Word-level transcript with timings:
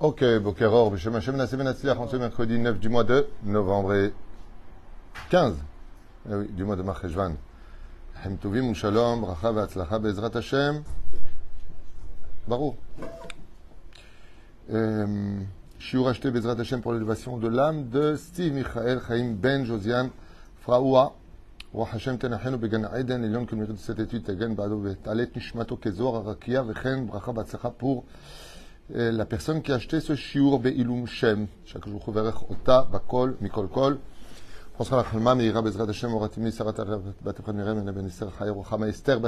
Ok, 0.00 0.24
Bokeror, 0.42 0.90
Beshem 0.90 1.14
Hashem 1.14 1.36
Nasseh 1.36 1.56
Ben 1.56 1.66
Atzliach, 1.66 1.98
en 1.98 2.08
ce 2.08 2.16
mercredi 2.16 2.58
9 2.58 2.80
du 2.80 2.88
mois 2.88 3.04
de 3.04 3.26
novembre 3.44 3.94
et 3.94 4.12
15 5.30 5.56
eh 6.28 6.34
oui, 6.34 6.48
du 6.48 6.64
mois 6.64 6.76
de 6.76 6.82
Marcheshvan. 6.82 7.36
Hem 8.24 8.36
Tovim, 8.36 8.74
Shalom, 8.74 9.20
Bracha 9.20 9.52
Ve'atzlacha 9.52 9.98
Be'ezrat 9.98 10.34
Hashem. 10.34 10.82
Baruch. 12.48 12.74
Euh, 14.72 15.40
Shiur 15.78 16.08
acheté 16.08 16.30
Bezrat 16.30 16.58
Hashem 16.58 16.80
pour 16.80 16.92
l'élévation 16.92 17.38
de 17.38 17.48
l'âme 17.48 17.88
de 17.88 18.16
Steve 18.16 18.54
Michael 18.54 19.00
Chaim 19.06 19.34
Ben 19.34 19.64
Josiane 19.64 20.10
Fraoua. 20.60 21.14
רוח 21.74 21.94
השם 21.94 22.16
תנחנו 22.16 22.58
בגן 22.58 22.84
עדן 22.84 23.24
עליון 23.24 23.46
כמרד 23.46 23.76
cette 23.76 23.98
étude 23.98 24.26
תגן 24.26 24.56
בעדו 24.56 24.80
ותעלה 24.82 25.22
את 25.22 25.36
נשמתו 25.36 25.76
כזוהר 25.82 26.16
הרקיע 26.16 26.62
וכן 26.66 27.06
ברכה 27.06 27.32
והצלחה 27.34 27.68
pour 27.80 27.82
euh, 27.82 28.45
euh, 28.95 29.11
la 29.11 29.25
personne 29.25 29.61
qui 29.61 29.73
a 29.73 29.75
acheté 29.75 29.99
ce 29.99 30.15
shiur 30.15 30.59
be'ilum 30.59 31.07
shem, 31.07 31.47
chaque 31.65 31.89
jour 31.89 32.09
verech 32.09 32.49
ota 32.49 32.87
bakol 32.89 33.35
mikol 33.41 33.67
kol, 33.67 33.99
pensera 34.77 35.01
la 35.01 35.03
chalma 35.03 35.35
meira 35.35 35.61
bezrat 35.61 35.87
Hashem 35.87 36.13
oratimi 36.13 36.53
sarat 36.53 36.77
bat 37.21 37.33
premierem 37.33 37.79
en 37.79 37.91
ben 37.91 38.05
Esther 38.05 38.29
chayer 38.39 38.51
rochama 38.51 38.87
Esther. 38.87 39.19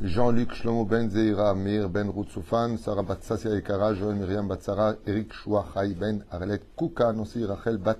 Jean-Luc 0.00 0.54
Shlomo 0.54 0.84
ben 0.84 1.10
Zeira 1.10 1.54
Mir 1.54 1.88
ben 1.88 2.08
Rutsoufan, 2.08 2.76
Sarah 2.76 3.02
bat 3.02 3.18
Sassia 3.20 3.56
Ikara, 3.56 3.94
Joël 3.94 4.14
Myriam 4.14 4.46
bat 4.46 4.62
Sarah, 4.62 4.94
Eric 5.04 5.32
Chouachai 5.32 5.94
ben 5.94 6.24
Arlette 6.30 6.66
Kouka, 6.76 7.12
Nancy 7.12 7.44
Rachel 7.44 7.78
bat 7.78 7.96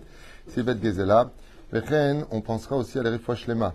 Sylvette 0.46 0.80
Gezela. 0.80 1.32
Vechen, 1.72 2.24
on 2.30 2.40
pensera 2.40 2.76
aussi 2.76 3.00
à 3.00 3.02
l'Erif 3.02 3.28
Shlema. 3.34 3.74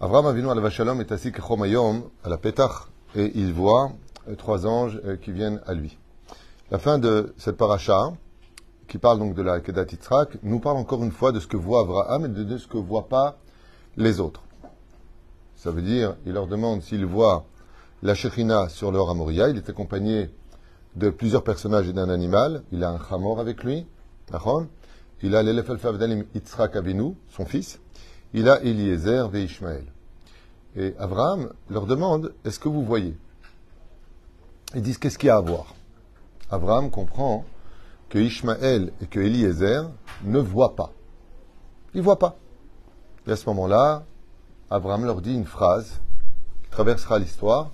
Abraham 0.00 0.26
Avinu 0.26 0.48
al 0.48 0.70
Shalom 0.70 1.00
est 1.00 1.10
assis 1.10 1.32
à 1.34 2.28
la 2.28 2.38
Pétach 2.38 2.86
et 3.16 3.32
il 3.34 3.52
voit 3.52 3.90
euh, 4.28 4.36
trois 4.36 4.64
anges 4.64 5.00
euh, 5.04 5.16
qui 5.16 5.32
viennent 5.32 5.60
à 5.66 5.74
lui. 5.74 5.98
La 6.70 6.78
fin 6.78 7.00
de 7.00 7.34
cette 7.36 7.56
paracha, 7.56 8.12
qui 8.86 8.98
parle 8.98 9.18
donc 9.18 9.34
de 9.34 9.42
la 9.42 9.58
Kedat 9.58 9.86
Yitzhak, 9.90 10.38
nous 10.44 10.60
parle 10.60 10.76
encore 10.76 11.02
une 11.02 11.10
fois 11.10 11.32
de 11.32 11.40
ce 11.40 11.48
que 11.48 11.56
voit 11.56 11.80
Abraham 11.80 12.26
et 12.26 12.28
de 12.28 12.58
ce 12.58 12.68
que 12.68 12.78
voient 12.78 13.08
pas 13.08 13.38
les 13.96 14.20
autres. 14.20 14.44
Ça 15.56 15.72
veut 15.72 15.82
dire, 15.82 16.14
il 16.26 16.34
leur 16.34 16.46
demande 16.46 16.80
s'ils 16.80 17.04
voient 17.04 17.44
la 18.04 18.14
Shekhinah 18.14 18.68
sur 18.68 18.92
leur 18.92 19.10
Amoria. 19.10 19.48
Il 19.48 19.56
est 19.56 19.68
accompagné 19.68 20.30
de 20.94 21.10
plusieurs 21.10 21.42
personnages 21.42 21.88
et 21.88 21.92
d'un 21.92 22.08
animal. 22.08 22.62
Il 22.70 22.84
a 22.84 22.90
un 22.90 23.00
chamor 23.00 23.40
avec 23.40 23.64
lui. 23.64 23.84
Il 25.24 25.34
a 25.34 25.42
l'Elef 25.42 25.68
al 25.70 26.26
Yitzhak 26.36 26.76
Avinu, 26.76 27.16
son 27.30 27.46
fils. 27.46 27.80
Il 28.34 28.48
a 28.48 28.62
Eliezer 28.62 29.34
et 29.34 29.44
Ishmael. 29.44 29.84
Et 30.76 30.94
Abraham 30.98 31.52
leur 31.70 31.86
demande, 31.86 32.34
est-ce 32.44 32.58
que 32.58 32.68
vous 32.68 32.84
voyez? 32.84 33.16
Ils 34.74 34.82
disent, 34.82 34.98
qu'est-ce 34.98 35.18
qu'il 35.18 35.28
y 35.28 35.30
a 35.30 35.36
à 35.36 35.40
voir? 35.40 35.74
Abraham 36.50 36.90
comprend 36.90 37.44
que 38.08 38.18
Ishmaël 38.18 38.92
et 39.00 39.06
que 39.06 39.20
Eliezer 39.20 39.90
ne 40.24 40.38
voient 40.38 40.76
pas. 40.76 40.92
Ils 41.94 41.98
ne 41.98 42.02
voient 42.02 42.18
pas. 42.18 42.36
Et 43.26 43.32
à 43.32 43.36
ce 43.36 43.48
moment-là, 43.50 44.04
Abraham 44.70 45.04
leur 45.04 45.20
dit 45.22 45.34
une 45.34 45.46
phrase 45.46 46.00
qui 46.64 46.70
traversera 46.70 47.18
l'histoire. 47.18 47.70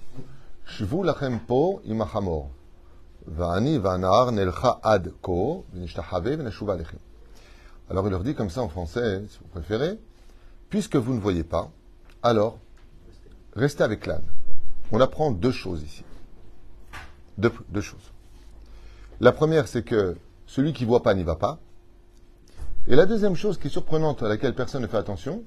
Shvu 0.66 1.04
lachem 1.04 1.40
po 1.40 1.80
imachamor. 1.84 2.50
Ko. 5.22 5.64
Alors 7.90 8.06
il 8.06 8.10
leur 8.10 8.22
dit 8.22 8.34
comme 8.34 8.50
ça 8.50 8.62
en 8.62 8.68
français, 8.68 9.22
si 9.28 9.38
vous 9.38 9.48
préférez, 9.48 9.98
puisque 10.74 10.96
vous 10.96 11.14
ne 11.14 11.20
voyez 11.20 11.44
pas, 11.44 11.70
alors 12.20 12.58
restez 13.54 13.84
avec 13.84 14.06
l'âne. 14.06 14.24
On 14.90 15.00
apprend 15.00 15.30
deux 15.30 15.52
choses 15.52 15.84
ici. 15.84 16.02
Deux, 17.38 17.52
deux 17.68 17.80
choses. 17.80 18.10
La 19.20 19.30
première, 19.30 19.68
c'est 19.68 19.84
que 19.84 20.16
celui 20.48 20.72
qui 20.72 20.82
ne 20.82 20.88
voit 20.88 21.04
pas 21.04 21.14
n'y 21.14 21.22
va 21.22 21.36
pas. 21.36 21.60
Et 22.88 22.96
la 22.96 23.06
deuxième 23.06 23.36
chose 23.36 23.56
qui 23.56 23.68
est 23.68 23.70
surprenante, 23.70 24.24
à 24.24 24.28
laquelle 24.28 24.52
personne 24.52 24.82
ne 24.82 24.88
fait 24.88 24.96
attention, 24.96 25.44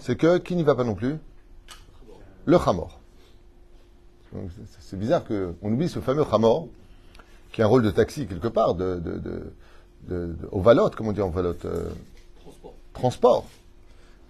c'est 0.00 0.16
que 0.16 0.38
qui 0.38 0.56
n'y 0.56 0.64
va 0.64 0.74
pas 0.74 0.82
non 0.82 0.96
plus? 0.96 1.18
Le 2.44 2.56
Hamor. 2.56 2.98
C'est 4.80 4.98
bizarre 4.98 5.22
qu'on 5.24 5.72
oublie 5.72 5.88
ce 5.88 6.00
fameux 6.00 6.24
Hamor, 6.32 6.66
qui 7.52 7.62
a 7.62 7.66
un 7.66 7.68
rôle 7.68 7.84
de 7.84 7.92
taxi 7.92 8.26
quelque 8.26 8.48
part, 8.48 8.74
de, 8.74 8.96
de, 8.96 9.18
de, 9.18 9.52
de 10.08 10.36
au 10.50 10.60
valote, 10.60 10.96
comment 10.96 11.10
on 11.10 11.12
dit 11.12 11.22
en 11.22 11.30
valote 11.30 11.64
euh, 11.64 11.88
Transport. 12.40 12.74
Transport. 12.92 13.46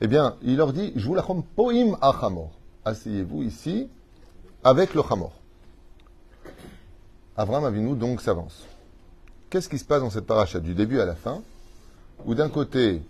Eh 0.04 0.08
bien, 0.08 0.34
il 0.42 0.56
leur 0.56 0.72
dit, 0.72 0.92
je 0.96 1.06
vous 1.06 1.14
la 1.14 1.22
poim 1.22 1.96
à 2.00 2.10
Hamor. 2.10 2.50
Asseyez-vous 2.84 3.44
ici 3.44 3.88
avec 4.64 4.94
le 4.94 5.02
Hamor. 5.08 5.32
Avram 7.36 7.64
Avinu 7.64 7.94
donc 7.94 8.20
s'avance. 8.20 8.66
Qu'est-ce 9.48 9.68
qui 9.68 9.78
se 9.78 9.84
passe 9.84 10.00
dans 10.00 10.10
cette 10.10 10.26
paracha 10.26 10.58
du 10.58 10.74
début 10.74 10.98
à 10.98 11.04
la 11.04 11.14
fin 11.14 11.40
Où 12.26 12.34
d'un 12.34 12.48
côté, 12.48 13.00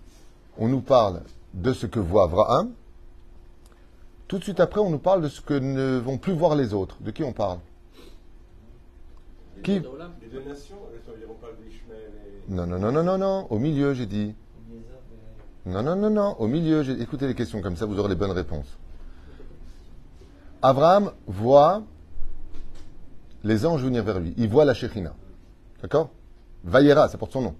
on 0.59 0.69
nous 0.69 0.83
parle 0.83 1.23
de 1.55 1.73
ce 1.73 1.87
que 1.87 1.99
voit 1.99 2.25
Abraham, 2.25 2.73
tout 4.29 4.39
de 4.39 4.45
suite 4.45 4.61
après, 4.61 4.81
on 4.81 4.91
nous 4.91 4.99
parle 4.99 5.23
de 5.23 5.29
ce 5.29 5.41
que 5.41 5.55
ne 5.55 5.97
vont 5.97 6.19
plus 6.19 6.35
voir 6.35 6.57
les 6.57 6.75
autres. 6.75 6.99
De 7.01 7.11
qui 7.11 7.25
on 7.25 7.33
parle? 7.33 7.61
Qui? 9.63 9.73
Les 9.73 9.81
deux 9.81 9.89
d'Olam. 9.89 10.13
Les 10.21 10.29
deux 10.29 10.43
nations, 10.43 10.77
on 10.77 11.35
parle 11.35 11.55
et. 11.55 12.53
Non, 12.53 12.67
non, 12.67 12.79
non, 12.79 12.93
non, 12.93 13.03
non, 13.03 13.17
non, 13.17 13.47
au 13.49 13.59
milieu, 13.59 13.95
j'ai 13.95 14.07
dit. 14.07 14.35
Non, 15.65 15.83
non, 15.83 15.95
non, 15.95 16.11
non, 16.11 16.37
au 16.39 16.49
milieu, 16.49 16.83
écoutez 17.01 17.27
les 17.27 17.35
questions, 17.35 17.61
comme 17.63 17.77
ça 17.77 17.87
vous 17.87 17.99
aurez 17.99 18.09
les 18.09 18.17
bonnes 18.17 18.33
réponses. 18.33 18.67
Abraham 20.61 21.13
voit 21.27 21.83
les 23.45 23.65
anges 23.67 23.83
venir 23.83 24.03
vers 24.03 24.21
lui. 24.21 24.35
Il 24.37 24.49
voit 24.49 24.65
la 24.65 24.75
Shekhinah. 24.75 25.15
D'accord? 25.81 26.11
Vayera, 26.65 27.09
ça 27.09 27.19
porte 27.19 27.33
son 27.33 27.43
nom. 27.43 27.55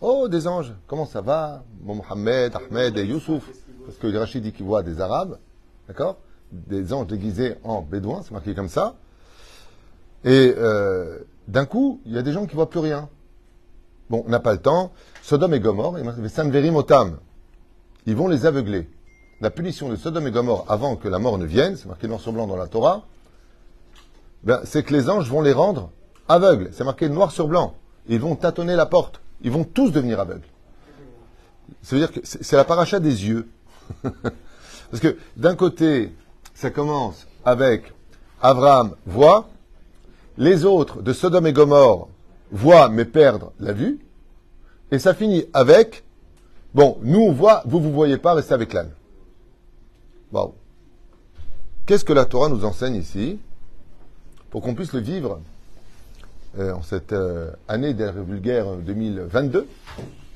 Oh, 0.00 0.28
des 0.28 0.46
anges, 0.46 0.72
comment 0.86 1.06
ça 1.06 1.20
va? 1.20 1.64
Mohamed, 1.82 2.54
Ahmed 2.54 2.96
et 2.96 3.04
Youssouf. 3.04 3.44
Parce 3.84 3.98
que 3.98 4.16
Rachid 4.16 4.42
dit 4.42 4.52
qu'il 4.52 4.66
voit 4.66 4.82
des 4.82 5.00
Arabes. 5.00 5.38
D'accord? 5.86 6.18
Des 6.52 6.92
anges 6.92 7.06
déguisés 7.06 7.56
en 7.64 7.82
bédouins, 7.82 8.22
c'est 8.22 8.32
marqué 8.32 8.54
comme 8.54 8.68
ça. 8.68 8.96
Et 10.24 10.54
euh, 10.56 11.18
d'un 11.46 11.64
coup, 11.64 12.00
il 12.04 12.12
y 12.12 12.18
a 12.18 12.22
des 12.22 12.32
gens 12.32 12.46
qui 12.46 12.54
voient 12.54 12.70
plus 12.70 12.80
rien. 12.80 13.08
Bon, 14.10 14.24
on 14.26 14.30
n'a 14.30 14.40
pas 14.40 14.52
le 14.52 14.58
temps. 14.58 14.92
Sodome 15.22 15.54
et 15.54 15.60
Gomorre, 15.60 15.98
et. 15.98 16.02
Ils 18.06 18.16
vont 18.16 18.28
les 18.28 18.46
aveugler. 18.46 18.88
La 19.40 19.50
punition 19.50 19.88
de 19.88 19.96
Sodome 19.96 20.26
et 20.26 20.30
Gomorre 20.30 20.64
avant 20.68 20.96
que 20.96 21.08
la 21.08 21.18
mort 21.18 21.38
ne 21.38 21.44
vienne, 21.44 21.76
c'est 21.76 21.86
marqué 21.86 22.08
noir 22.08 22.20
sur 22.20 22.32
blanc 22.32 22.46
dans 22.46 22.56
la 22.56 22.66
Torah, 22.66 23.04
ben, 24.42 24.60
c'est 24.64 24.82
que 24.82 24.92
les 24.92 25.10
anges 25.10 25.28
vont 25.28 25.42
les 25.42 25.52
rendre 25.52 25.90
aveugles. 26.28 26.70
C'est 26.72 26.84
marqué 26.84 27.08
noir 27.08 27.30
sur 27.30 27.48
blanc. 27.48 27.74
Ils 28.08 28.20
vont 28.20 28.34
tâtonner 28.34 28.76
la 28.76 28.86
porte. 28.86 29.20
Ils 29.42 29.50
vont 29.50 29.64
tous 29.64 29.90
devenir 29.90 30.20
aveugles. 30.20 30.48
Ça 31.82 31.96
veut 31.96 32.00
dire 32.00 32.12
que 32.12 32.20
c'est 32.24 32.42
c'est 32.42 32.56
la 32.56 32.64
paracha 32.64 32.98
des 32.98 33.26
yeux. 33.26 33.48
Parce 34.02 35.02
que 35.02 35.18
d'un 35.36 35.54
côté, 35.54 36.12
ça 36.54 36.70
commence 36.70 37.26
avec 37.44 37.92
Abraham 38.40 38.94
voit, 39.06 39.48
les 40.36 40.64
autres 40.64 41.02
de 41.02 41.12
Sodome 41.12 41.46
et 41.46 41.52
Gomorre 41.52 42.08
voient 42.50 42.88
mais 42.88 43.04
perdent 43.04 43.50
la 43.60 43.72
vue, 43.72 43.98
et 44.90 44.98
ça 44.98 45.14
finit 45.14 45.46
avec 45.52 46.04
bon, 46.74 46.98
nous 47.02 47.20
on 47.20 47.32
voit, 47.32 47.62
vous 47.66 47.80
vous 47.80 47.92
voyez 47.92 48.18
pas, 48.18 48.34
restez 48.34 48.54
avec 48.54 48.72
l'âne. 48.72 48.90
Waouh. 50.32 50.54
Qu'est-ce 51.86 52.04
que 52.04 52.12
la 52.12 52.26
Torah 52.26 52.48
nous 52.48 52.64
enseigne 52.64 52.96
ici 52.96 53.38
pour 54.50 54.62
qu'on 54.62 54.74
puisse 54.74 54.92
le 54.92 55.00
vivre 55.00 55.40
euh, 56.58 56.72
en 56.72 56.82
cette 56.82 57.12
euh, 57.12 57.50
année 57.66 57.94
d'ère 57.94 58.12
vulgaire 58.12 58.76
2022, 58.76 59.66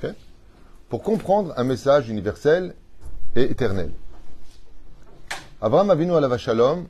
ok, 0.03 0.11
pour 0.89 1.03
comprendre 1.03 1.55
un 1.57 1.65
message 1.65 2.09
universel 2.11 2.75
et 3.35 3.45
éternel. 3.45 3.91
Abraham 5.61 5.91
Avinu 5.91 6.13
Alav 6.15 6.37
Shalom 6.37 6.87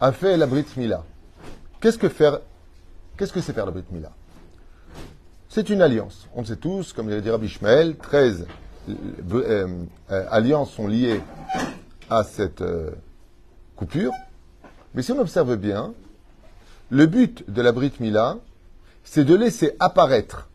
a 0.00 0.12
fait 0.12 0.36
la 0.36 0.46
Brit 0.46 0.66
Mila. 0.76 1.04
Qu'est-ce 1.80 1.98
que 1.98 2.08
faire 2.08 2.40
Qu'est-ce 3.16 3.32
que 3.32 3.40
c'est 3.40 3.52
faire 3.52 3.66
la 3.66 3.72
Brit 3.72 3.84
Mila? 3.90 4.12
C'est 5.48 5.70
une 5.70 5.80
alliance. 5.80 6.28
On 6.34 6.40
le 6.40 6.46
sait 6.46 6.56
tous, 6.56 6.92
comme 6.92 7.08
le 7.08 7.22
dit 7.22 7.30
Rabbi 7.30 7.46
Ishmael, 7.46 7.96
13 7.96 8.46
euh, 8.88 9.66
euh, 10.10 10.26
alliances 10.30 10.72
sont 10.72 10.86
liées 10.86 11.20
à 12.10 12.24
cette 12.24 12.60
euh, 12.60 12.90
coupure. 13.74 14.12
Mais 14.94 15.02
si 15.02 15.12
on 15.12 15.18
observe 15.18 15.56
bien, 15.56 15.94
Le 16.88 17.06
but 17.06 17.50
de 17.50 17.62
la 17.62 17.72
Brit 17.72 17.94
Mila, 17.98 18.36
c'est 19.02 19.24
de 19.24 19.34
laisser 19.34 19.74
apparaître 19.80 20.48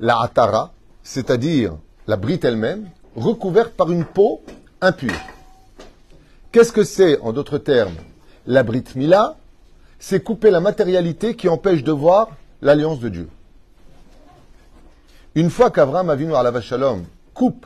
la 0.00 0.18
Atara, 0.20 0.72
c'est-à-dire 1.02 1.76
la 2.06 2.16
Brit 2.16 2.40
elle-même, 2.42 2.88
recouverte 3.14 3.74
par 3.74 3.90
une 3.90 4.06
peau 4.06 4.42
impure. 4.80 5.20
Qu'est-ce 6.50 6.72
que 6.72 6.82
c'est, 6.82 7.18
en 7.20 7.34
d'autres 7.34 7.58
termes, 7.58 7.96
la 8.46 8.62
Brit 8.62 8.84
Mila? 8.94 9.36
C'est 10.06 10.20
couper 10.20 10.50
la 10.50 10.60
matérialité 10.60 11.34
qui 11.34 11.48
empêche 11.48 11.82
de 11.82 11.90
voir 11.90 12.28
l'alliance 12.60 13.00
de 13.00 13.08
Dieu. 13.08 13.28
Une 15.34 15.48
fois 15.48 15.70
qu'Avram 15.70 16.10
Avinu 16.10 16.32
la 16.32 16.60
Shalom 16.60 17.04
coupe 17.32 17.64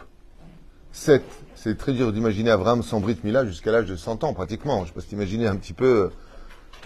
cette, 0.92 1.24
c'est 1.56 1.76
très 1.76 1.94
dur 1.94 2.12
d'imaginer 2.12 2.50
Avram 2.50 2.84
sans 2.84 3.00
Brit 3.00 3.18
Mila 3.24 3.44
jusqu'à 3.44 3.72
l'âge 3.72 3.86
de 3.86 3.96
100 3.96 4.22
ans 4.22 4.34
pratiquement. 4.34 4.84
Je 4.84 4.92
peux 4.92 5.02
t'imaginer 5.02 5.48
un 5.48 5.56
petit 5.56 5.72
peu 5.72 6.12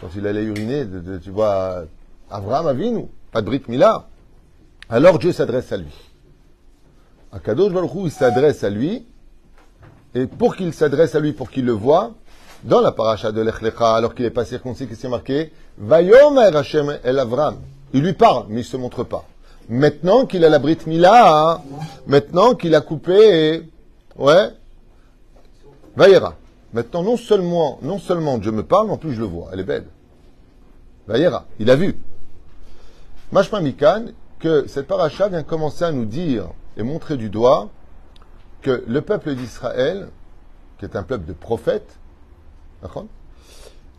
quand 0.00 0.08
il 0.16 0.26
allait 0.26 0.44
uriner, 0.44 0.86
tu 1.22 1.28
vois 1.28 1.84
Avram 2.30 2.66
Avinu, 2.66 3.08
pas 3.30 3.42
de 3.42 3.46
Brit 3.46 3.64
Mila. 3.68 4.08
Alors 4.88 5.18
Dieu 5.18 5.32
s'adresse 5.32 5.70
à 5.70 5.76
lui. 5.76 5.92
Akadosh 7.30 7.74
Baruch 7.74 7.90
il 7.96 8.10
s'adresse 8.10 8.64
à 8.64 8.70
lui, 8.70 9.04
et 10.14 10.26
pour 10.26 10.56
qu'il 10.56 10.72
s'adresse 10.72 11.14
à 11.14 11.20
lui, 11.20 11.34
pour 11.34 11.50
qu'il 11.50 11.66
le 11.66 11.72
voie, 11.72 12.14
dans 12.64 12.80
la 12.80 12.92
paracha 12.92 13.32
de 13.32 13.40
l'Echlecha, 13.40 13.96
alors 13.96 14.14
qu'il 14.14 14.24
n'est 14.24 14.30
pas 14.30 14.44
circoncis, 14.44 14.86
qu'est-ce 14.86 15.00
qui 15.00 15.06
est 15.06 15.10
marqué 15.10 15.52
Vayomer 15.78 16.54
Hashem 16.54 16.98
el 17.02 17.18
Avram. 17.18 17.56
Il 17.92 18.02
lui 18.02 18.12
parle, 18.12 18.46
mais 18.48 18.60
il 18.60 18.64
ne 18.64 18.68
se 18.68 18.76
montre 18.76 19.04
pas. 19.04 19.24
Maintenant 19.68 20.26
qu'il 20.26 20.44
a 20.44 20.48
la 20.48 20.58
Brit 20.58 20.78
Mila, 20.86 21.62
maintenant 22.06 22.54
qu'il 22.54 22.74
a 22.74 22.80
coupé, 22.80 23.62
ouais, 24.16 24.50
Vayera. 25.96 26.34
Maintenant, 26.72 27.02
non 27.02 27.16
seulement, 27.16 27.78
non 27.82 27.98
seulement 27.98 28.38
Dieu 28.38 28.50
me 28.50 28.62
parle, 28.62 28.90
en 28.90 28.96
plus 28.96 29.12
je 29.12 29.20
le 29.20 29.26
vois. 29.26 29.50
Elle 29.52 29.60
est 29.60 29.64
belle. 29.64 29.86
Vayera. 31.06 31.44
Il 31.58 31.70
a 31.70 31.76
vu. 31.76 31.96
Mashma 33.30 33.60
Mikan, 33.60 34.06
que 34.38 34.66
cette 34.68 34.86
paracha 34.86 35.28
vient 35.28 35.42
commencer 35.42 35.84
à 35.84 35.92
nous 35.92 36.06
dire 36.06 36.48
et 36.76 36.82
montrer 36.82 37.16
du 37.16 37.28
doigt 37.28 37.68
que 38.62 38.84
le 38.86 39.00
peuple 39.02 39.34
d'Israël, 39.34 40.08
qui 40.78 40.86
est 40.86 40.96
un 40.96 41.02
peuple 41.02 41.26
de 41.26 41.32
prophètes, 41.32 41.98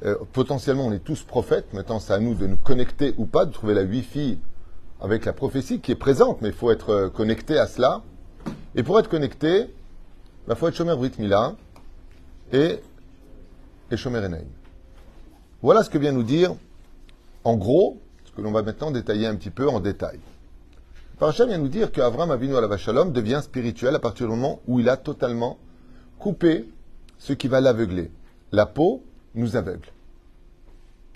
euh, 0.06 0.16
potentiellement 0.34 0.88
on 0.88 0.92
est 0.92 1.04
tous 1.04 1.24
prophètes, 1.24 1.74
maintenant 1.74 2.00
c'est 2.00 2.14
à 2.14 2.20
nous 2.20 2.36
de 2.36 2.48
nous 2.48 2.58
connecter 2.58 3.14
ou 3.18 3.26
pas, 3.26 3.46
de 3.46 3.52
trouver 3.52 3.74
la 3.74 3.84
Wi-Fi 3.84 4.40
avec 5.02 5.26
la 5.26 5.34
prophétie 5.34 5.80
qui 5.80 5.92
est 5.92 5.96
présente, 5.96 6.42
mais 6.42 6.50
il 6.50 6.54
faut 6.54 6.72
être 6.72 6.90
euh, 6.90 7.10
connecté 7.10 7.58
à 7.58 7.68
cela. 7.68 8.04
Et 8.76 8.84
pour 8.84 9.00
être 9.00 9.10
connecté, 9.10 9.62
il 9.62 10.48
bah, 10.48 10.56
faut 10.56 10.68
être 10.68 10.76
Shomer 10.76 10.96
Brit 10.96 11.14
Mila 11.20 11.56
et, 12.52 12.80
et 13.92 13.98
Shomer. 13.98 14.28
Voilà 15.62 15.84
ce 15.84 15.90
que 15.90 15.98
vient 15.98 16.12
nous 16.12 16.24
dire, 16.24 16.56
en 17.44 17.56
gros, 17.56 18.02
ce 18.26 18.32
que 18.32 18.42
l'on 18.42 18.52
va 18.52 18.64
maintenant 18.64 18.92
détailler 18.92 19.28
un 19.28 19.36
petit 19.36 19.50
peu 19.50 19.70
en 19.70 19.80
détail. 19.80 20.20
Parachat 21.20 21.46
vient 21.46 21.58
nous 21.58 21.70
dire 21.70 21.92
qu'Avram 21.92 22.32
Avinu 22.32 22.54
la 22.54 22.78
Shalom 22.78 23.14
devient 23.14 23.40
spirituel 23.42 23.96
à 23.96 24.00
partir 24.00 24.28
du 24.28 24.32
moment 24.32 24.60
où 24.68 24.80
il 24.80 24.90
a 24.90 24.98
totalement 24.98 25.58
coupé 26.20 26.68
ce 27.18 27.32
qui 27.34 27.48
va 27.48 27.62
l'aveugler. 27.62 28.12
La 28.54 28.68
peau 28.68 29.02
nous 29.34 29.56
aveugle. 29.56 29.90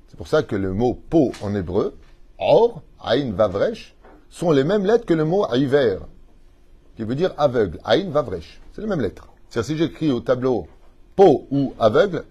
C'est 0.07 0.17
pour 0.17 0.27
ça 0.27 0.41
que 0.41 0.55
le 0.55 0.73
mot 0.73 0.99
peau 1.07 1.31
en 1.43 1.53
hébreu, 1.53 1.95
or, 2.39 2.81
Aïn 2.99 3.31
Vavresh, 3.31 3.95
sont 4.27 4.49
les 4.49 4.63
mêmes 4.63 4.85
lettres 4.85 5.05
que 5.05 5.13
le 5.13 5.23
mot 5.23 5.45
Aiver, 5.53 5.99
qui 6.95 7.03
veut 7.03 7.13
dire 7.13 7.35
aveugle. 7.37 7.79
Aïn 7.83 8.09
Vavresh. 8.09 8.59
C'est 8.73 8.81
les 8.81 8.87
mêmes 8.87 9.01
lettres. 9.01 9.27
C'est-à-dire, 9.49 9.67
si 9.67 9.77
j'écris 9.77 10.11
au 10.11 10.19
tableau 10.19 10.65
peau 11.15 11.47
ou 11.51 11.75
aveugle, 11.77 12.23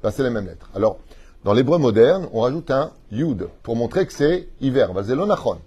ben 0.00 0.12
c'est 0.12 0.22
les 0.22 0.30
mêmes 0.30 0.46
lettres. 0.46 0.70
Alors, 0.76 0.98
dans 1.42 1.54
l'hébreu 1.54 1.78
moderne, 1.78 2.28
on 2.32 2.42
rajoute 2.42 2.70
un 2.70 2.92
yud 3.10 3.48
pour 3.64 3.74
montrer 3.74 4.06
que 4.06 4.12
c'est 4.12 4.48
hiver. 4.60 4.92
Vazelonachon. 4.92 5.58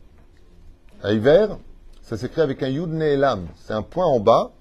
Hiver, 1.03 1.57
ça 2.01 2.15
s'écrit 2.15 2.39
avec 2.39 2.63
un 2.63 2.69
yud 2.69 2.91
ne'elam. 2.91 3.47
C'est 3.57 3.73
un 3.73 3.81
point 3.81 4.05
en 4.05 4.21
bas. 4.21 4.51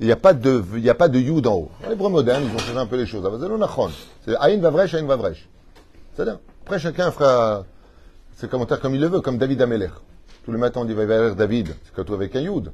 Il 0.00 0.06
n'y 0.06 0.12
a 0.12 0.16
pas 0.16 0.32
de, 0.32 0.64
il 0.74 0.82
y 0.82 0.90
a 0.90 0.94
pas 0.94 1.08
de 1.08 1.18
yud 1.18 1.46
en 1.46 1.54
haut. 1.54 1.70
Dans 1.82 1.90
l'hébreu 1.90 2.08
moderne, 2.08 2.44
ils 2.48 2.54
ont 2.54 2.58
changé 2.58 2.78
un 2.78 2.86
peu 2.86 2.96
les 2.96 3.06
choses. 3.06 3.22
Vazelonachon. 3.22 3.90
C'est 4.24 4.34
aïn 4.36 4.58
vavresh, 4.60 4.94
aïn 4.94 5.06
vavresh. 5.06 5.46
C'est-à-dire, 6.14 6.38
après 6.62 6.78
chacun 6.78 7.10
fera 7.10 7.64
ses 8.36 8.48
commentaires 8.48 8.80
comme 8.80 8.94
il 8.94 9.00
le 9.00 9.08
veut, 9.08 9.20
comme 9.20 9.36
David 9.36 9.60
Ameler. 9.60 9.90
Tous 10.44 10.52
les 10.52 10.58
matins, 10.58 10.80
on 10.80 10.84
dit 10.86 10.94
David, 10.94 11.74
c'est 11.84 12.04
tout 12.04 12.14
avec 12.14 12.34
un 12.34 12.40
Yud. 12.40 12.72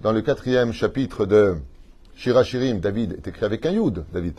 Dans 0.00 0.12
le 0.12 0.22
quatrième 0.22 0.72
chapitre 0.72 1.26
de 1.26 1.56
Shirachirim, 2.14 2.78
David 2.78 3.14
est 3.14 3.26
écrit 3.26 3.44
avec 3.44 3.66
un 3.66 3.72
Yud, 3.72 4.04
David. 4.12 4.38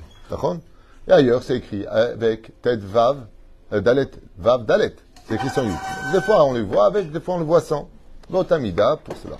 Et 1.07 1.11
ailleurs, 1.11 1.43
c'est 1.43 1.57
écrit 1.57 1.85
avec 1.85 2.61
Ted 2.61 2.81
Vav, 2.85 3.25
euh, 3.73 3.81
Dalet, 3.81 4.09
Vav, 4.37 4.65
Dalet. 4.65 4.95
C'est 5.27 5.35
écrit 5.35 5.49
sans 5.49 5.63
Yud. 5.63 5.75
Des 6.13 6.21
fois, 6.21 6.45
on 6.45 6.53
le 6.53 6.61
voit 6.61 6.85
avec, 6.85 7.11
des 7.11 7.19
fois, 7.19 7.35
on 7.35 7.39
le 7.39 7.45
voit 7.45 7.61
sans. 7.61 7.89
Amida 8.49 8.97
pour 9.03 9.17
cela. 9.17 9.37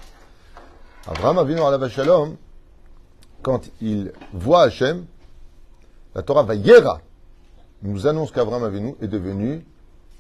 Abraham 1.08 1.38
Avinu 1.38 1.62
la 1.62 1.90
Shalom, 1.90 2.36
quand 3.42 3.70
il 3.82 4.12
voit 4.34 4.64
Hachem, 4.64 5.06
la 6.16 6.22
Torah 6.22 6.44
va 6.44 6.56
yera, 6.56 7.02
nous 7.84 8.08
annonce 8.08 8.32
qu'Abraham 8.32 8.64
Avinu 8.64 8.96
est 9.02 9.08
devenu 9.08 9.66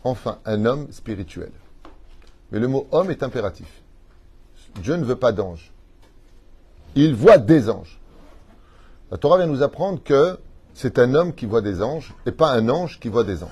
enfin 0.04 0.40
un 0.46 0.66
homme 0.66 0.92
spirituel. 0.92 1.52
Mais 2.52 2.60
le 2.60 2.68
mot 2.68 2.88
homme 2.92 3.12
est 3.12 3.24
impératif. 3.24 3.82
Dieu 4.82 4.96
ne 4.96 5.04
veut 5.04 5.16
pas 5.16 5.32
d'anges. 5.32 5.72
Il 6.96 7.14
voit 7.16 7.38
des 7.38 7.70
anges. 7.70 8.00
La 9.12 9.18
Torah 9.18 9.38
vient 9.38 9.48
nous 9.48 9.64
apprendre 9.64 10.02
que 10.04 10.40
c'est 10.74 11.00
un 11.00 11.14
homme 11.14 11.34
qui 11.34 11.46
voit 11.46 11.62
des 11.62 11.82
anges 11.82 12.14
et 12.26 12.32
pas 12.32 12.52
un 12.52 12.70
ange 12.70 13.00
qui 13.00 13.10
voit 13.10 13.24
des 13.24 13.44
anges. 13.44 13.50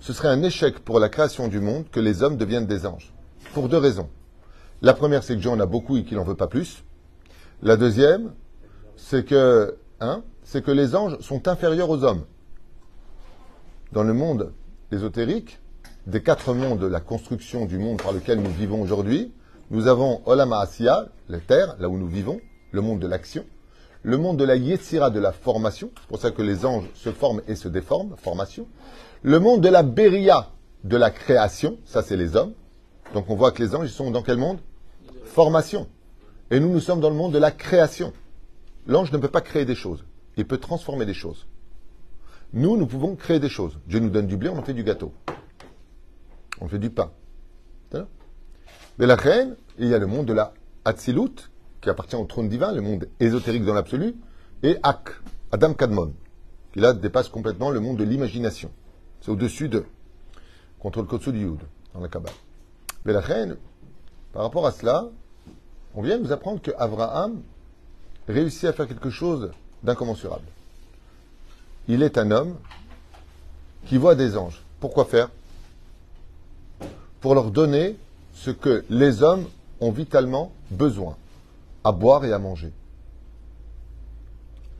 Ce 0.00 0.12
serait 0.12 0.28
un 0.28 0.42
échec 0.42 0.78
pour 0.80 1.00
la 1.00 1.08
création 1.08 1.48
du 1.48 1.60
monde 1.60 1.84
que 1.90 2.00
les 2.00 2.22
hommes 2.22 2.36
deviennent 2.36 2.66
des 2.66 2.86
anges. 2.86 3.12
Pour 3.54 3.68
deux 3.68 3.78
raisons. 3.78 4.08
La 4.80 4.94
première, 4.94 5.22
c'est 5.22 5.36
que 5.36 5.40
Dieu 5.40 5.50
en 5.50 5.60
a 5.60 5.66
beaucoup 5.66 5.96
et 5.96 6.04
qu'il 6.04 6.16
n'en 6.16 6.24
veut 6.24 6.34
pas 6.34 6.48
plus. 6.48 6.84
La 7.62 7.76
deuxième, 7.76 8.32
c'est 8.96 9.24
que, 9.24 9.76
hein, 10.00 10.22
c'est 10.44 10.64
que 10.64 10.70
les 10.70 10.94
anges 10.94 11.18
sont 11.20 11.48
inférieurs 11.48 11.90
aux 11.90 12.04
hommes. 12.04 12.24
Dans 13.92 14.02
le 14.02 14.12
monde 14.12 14.52
ésotérique, 14.90 15.58
des 16.06 16.22
quatre 16.22 16.54
mondes 16.54 16.78
de 16.78 16.86
la 16.86 17.00
construction 17.00 17.66
du 17.66 17.78
monde 17.78 18.02
par 18.02 18.12
lequel 18.12 18.40
nous 18.40 18.50
vivons 18.50 18.82
aujourd'hui, 18.82 19.32
nous 19.70 19.86
avons 19.86 20.20
Olam 20.26 20.52
Asiya, 20.52 21.06
la 21.28 21.38
terre, 21.38 21.76
là 21.78 21.88
où 21.88 21.96
nous 21.96 22.08
vivons, 22.08 22.40
le 22.72 22.80
monde 22.80 23.00
de 23.00 23.06
l'action, 23.06 23.44
le 24.02 24.16
monde 24.16 24.36
de 24.36 24.44
la 24.44 24.56
Yetzira, 24.56 25.10
de 25.10 25.20
la 25.20 25.32
formation, 25.32 25.90
c'est 26.00 26.08
pour 26.08 26.18
ça 26.18 26.30
que 26.30 26.42
les 26.42 26.66
anges 26.66 26.88
se 26.94 27.10
forment 27.10 27.42
et 27.46 27.54
se 27.54 27.68
déforment, 27.68 28.16
formation, 28.16 28.66
le 29.22 29.38
monde 29.38 29.60
de 29.60 29.68
la 29.68 29.82
Beria, 29.82 30.48
de 30.84 30.96
la 30.96 31.10
création, 31.10 31.78
ça 31.84 32.02
c'est 32.02 32.16
les 32.16 32.34
hommes, 32.34 32.52
donc 33.14 33.26
on 33.28 33.36
voit 33.36 33.52
que 33.52 33.62
les 33.62 33.74
anges 33.74 33.88
sont 33.88 34.10
dans 34.10 34.22
quel 34.22 34.38
monde? 34.38 34.58
Formation. 35.24 35.86
Et 36.50 36.60
nous, 36.60 36.70
nous 36.70 36.80
sommes 36.80 37.00
dans 37.00 37.10
le 37.10 37.16
monde 37.16 37.32
de 37.32 37.38
la 37.38 37.50
création. 37.50 38.12
L'ange 38.86 39.12
ne 39.12 39.18
peut 39.18 39.28
pas 39.28 39.40
créer 39.40 39.64
des 39.64 39.74
choses, 39.74 40.04
il 40.36 40.46
peut 40.46 40.58
transformer 40.58 41.06
des 41.06 41.14
choses. 41.14 41.46
Nous, 42.52 42.76
nous 42.76 42.86
pouvons 42.86 43.16
créer 43.16 43.40
des 43.40 43.48
choses. 43.48 43.78
Dieu 43.86 43.98
nous 43.98 44.10
donne 44.10 44.26
du 44.26 44.36
blé, 44.36 44.50
on 44.50 44.58
en 44.58 44.62
fait 44.62 44.74
du 44.74 44.84
gâteau. 44.84 45.12
On 46.60 46.68
fait 46.68 46.78
du 46.78 46.90
pain. 46.90 47.10
Mais 48.98 49.06
la 49.06 49.16
reine, 49.16 49.56
il 49.78 49.88
y 49.88 49.94
a 49.94 49.98
le 49.98 50.06
monde 50.06 50.26
de 50.26 50.32
la 50.32 50.52
Hatzilut, 50.84 51.50
qui 51.80 51.88
appartient 51.88 52.16
au 52.16 52.24
trône 52.24 52.48
divin, 52.48 52.72
le 52.72 52.82
monde 52.82 53.08
ésotérique 53.20 53.64
dans 53.64 53.74
l'absolu, 53.74 54.14
et 54.62 54.76
Ak, 54.82 55.10
Adam 55.50 55.74
Kadmon, 55.74 56.12
qui 56.72 56.80
là 56.80 56.92
dépasse 56.92 57.28
complètement 57.28 57.70
le 57.70 57.80
monde 57.80 57.96
de 57.96 58.04
l'imagination. 58.04 58.70
C'est 59.20 59.30
au-dessus 59.30 59.68
de, 59.68 59.84
contre 60.78 61.00
le 61.00 61.06
Kotsu 61.06 61.32
du 61.32 61.40
Yud, 61.40 61.60
dans 61.94 62.00
la 62.00 62.08
Kabbale. 62.08 62.34
Mais 63.04 63.12
la 63.12 63.20
reine, 63.20 63.56
par 64.32 64.42
rapport 64.42 64.66
à 64.66 64.72
cela, 64.72 65.08
on 65.94 66.02
vient 66.02 66.18
nous 66.18 66.32
apprendre 66.32 66.60
que 66.60 66.70
Abraham 66.78 67.42
réussit 68.28 68.64
à 68.64 68.72
faire 68.72 68.88
quelque 68.88 69.10
chose 69.10 69.50
d'incommensurable 69.82 70.44
il 71.88 72.02
est 72.02 72.18
un 72.18 72.30
homme 72.30 72.56
qui 73.86 73.96
voit 73.98 74.14
des 74.14 74.36
anges. 74.36 74.62
Pourquoi 74.80 75.04
faire? 75.04 75.28
Pour 77.20 77.34
leur 77.34 77.50
donner 77.50 77.96
ce 78.34 78.50
que 78.50 78.84
les 78.88 79.22
hommes 79.22 79.46
ont 79.80 79.90
vitalement 79.90 80.52
besoin, 80.70 81.16
à 81.84 81.92
boire 81.92 82.24
et 82.24 82.32
à 82.32 82.38
manger. 82.38 82.72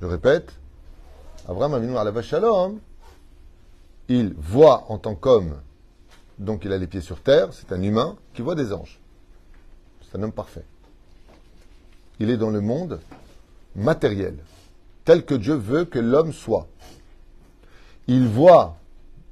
Je 0.01 0.07
répète, 0.07 0.53
Abraham 1.49 1.75
Avinu 1.75 1.93
la 1.93 2.23
Shalom, 2.23 2.79
il 4.09 4.35
voit 4.35 4.87
en 4.89 4.99
tant 4.99 5.15
qu'homme, 5.15 5.57
donc 6.39 6.65
il 6.65 6.73
a 6.73 6.79
les 6.79 6.87
pieds 6.87 7.01
sur 7.01 7.21
terre, 7.21 7.49
c'est 7.53 7.73
un 7.73 7.83
humain 7.83 8.17
qui 8.35 8.43
voit 8.43 8.55
des 8.55 8.73
anges. 8.73 9.01
C'est 10.03 10.19
un 10.19 10.23
homme 10.23 10.33
parfait. 10.33 10.65
Il 12.19 12.31
est 12.31 12.37
dans 12.37 12.51
le 12.51 12.61
monde 12.61 13.01
matériel, 13.75 14.37
tel 15.05 15.25
que 15.25 15.35
Dieu 15.35 15.55
veut 15.55 15.85
que 15.85 15.99
l'homme 15.99 16.33
soit 16.33 16.69
il 18.09 18.27
voit 18.27 18.77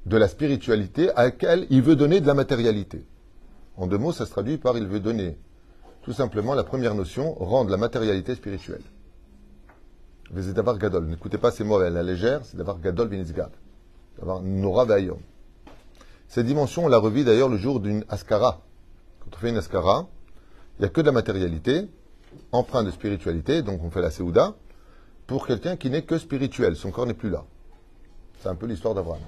de 0.05 0.17
la 0.17 0.27
spiritualité 0.27 1.11
à 1.11 1.25
laquelle 1.25 1.67
il 1.69 1.81
veut 1.81 1.95
donner 1.95 2.21
de 2.21 2.27
la 2.27 2.33
matérialité. 2.33 3.05
En 3.77 3.87
deux 3.87 3.97
mots, 3.97 4.11
ça 4.11 4.25
se 4.25 4.31
traduit 4.31 4.57
par 4.57 4.77
il 4.77 4.87
veut 4.87 4.99
donner 4.99 5.37
tout 6.01 6.13
simplement 6.13 6.55
la 6.55 6.63
première 6.63 6.95
notion, 6.95 7.33
rendre 7.35 7.69
la 7.69 7.77
matérialité 7.77 8.35
spirituelle. 8.35 8.81
D'avoir 10.31 10.77
gadol. 10.77 11.05
N'écoutez 11.07 11.37
pas 11.37 11.51
ces 11.51 11.63
mots 11.63 11.77
à 11.77 11.89
la 11.89 12.03
légère, 12.03 12.41
c'est 12.43 12.55
d'avoir 12.55 12.79
gadol 12.79 13.09
vinizgad. 13.09 13.51
D'avoir 14.17 14.41
nora 14.41 14.85
ve'ayom. 14.85 15.19
Cette 16.27 16.45
dimension, 16.45 16.85
on 16.85 16.87
la 16.87 16.97
revit 16.97 17.25
d'ailleurs 17.25 17.49
le 17.49 17.57
jour 17.57 17.81
d'une 17.81 18.05
ascara. 18.07 18.61
Quand 19.19 19.35
on 19.35 19.39
fait 19.39 19.49
une 19.49 19.57
ascara, 19.57 20.07
il 20.79 20.83
n'y 20.83 20.85
a 20.85 20.89
que 20.89 21.01
de 21.01 21.05
la 21.05 21.11
matérialité, 21.11 21.89
empreinte 22.51 22.85
de 22.85 22.91
spiritualité, 22.91 23.61
donc 23.61 23.83
on 23.83 23.89
fait 23.89 24.01
la 24.01 24.11
Séouda, 24.11 24.55
pour 25.27 25.47
quelqu'un 25.47 25.77
qui 25.77 25.89
n'est 25.89 26.03
que 26.03 26.17
spirituel, 26.17 26.75
son 26.75 26.91
corps 26.91 27.05
n'est 27.05 27.13
plus 27.13 27.29
là. 27.29 27.45
C'est 28.39 28.49
un 28.49 28.55
peu 28.55 28.65
l'histoire 28.65 28.93
d'Abraham. 28.93 29.21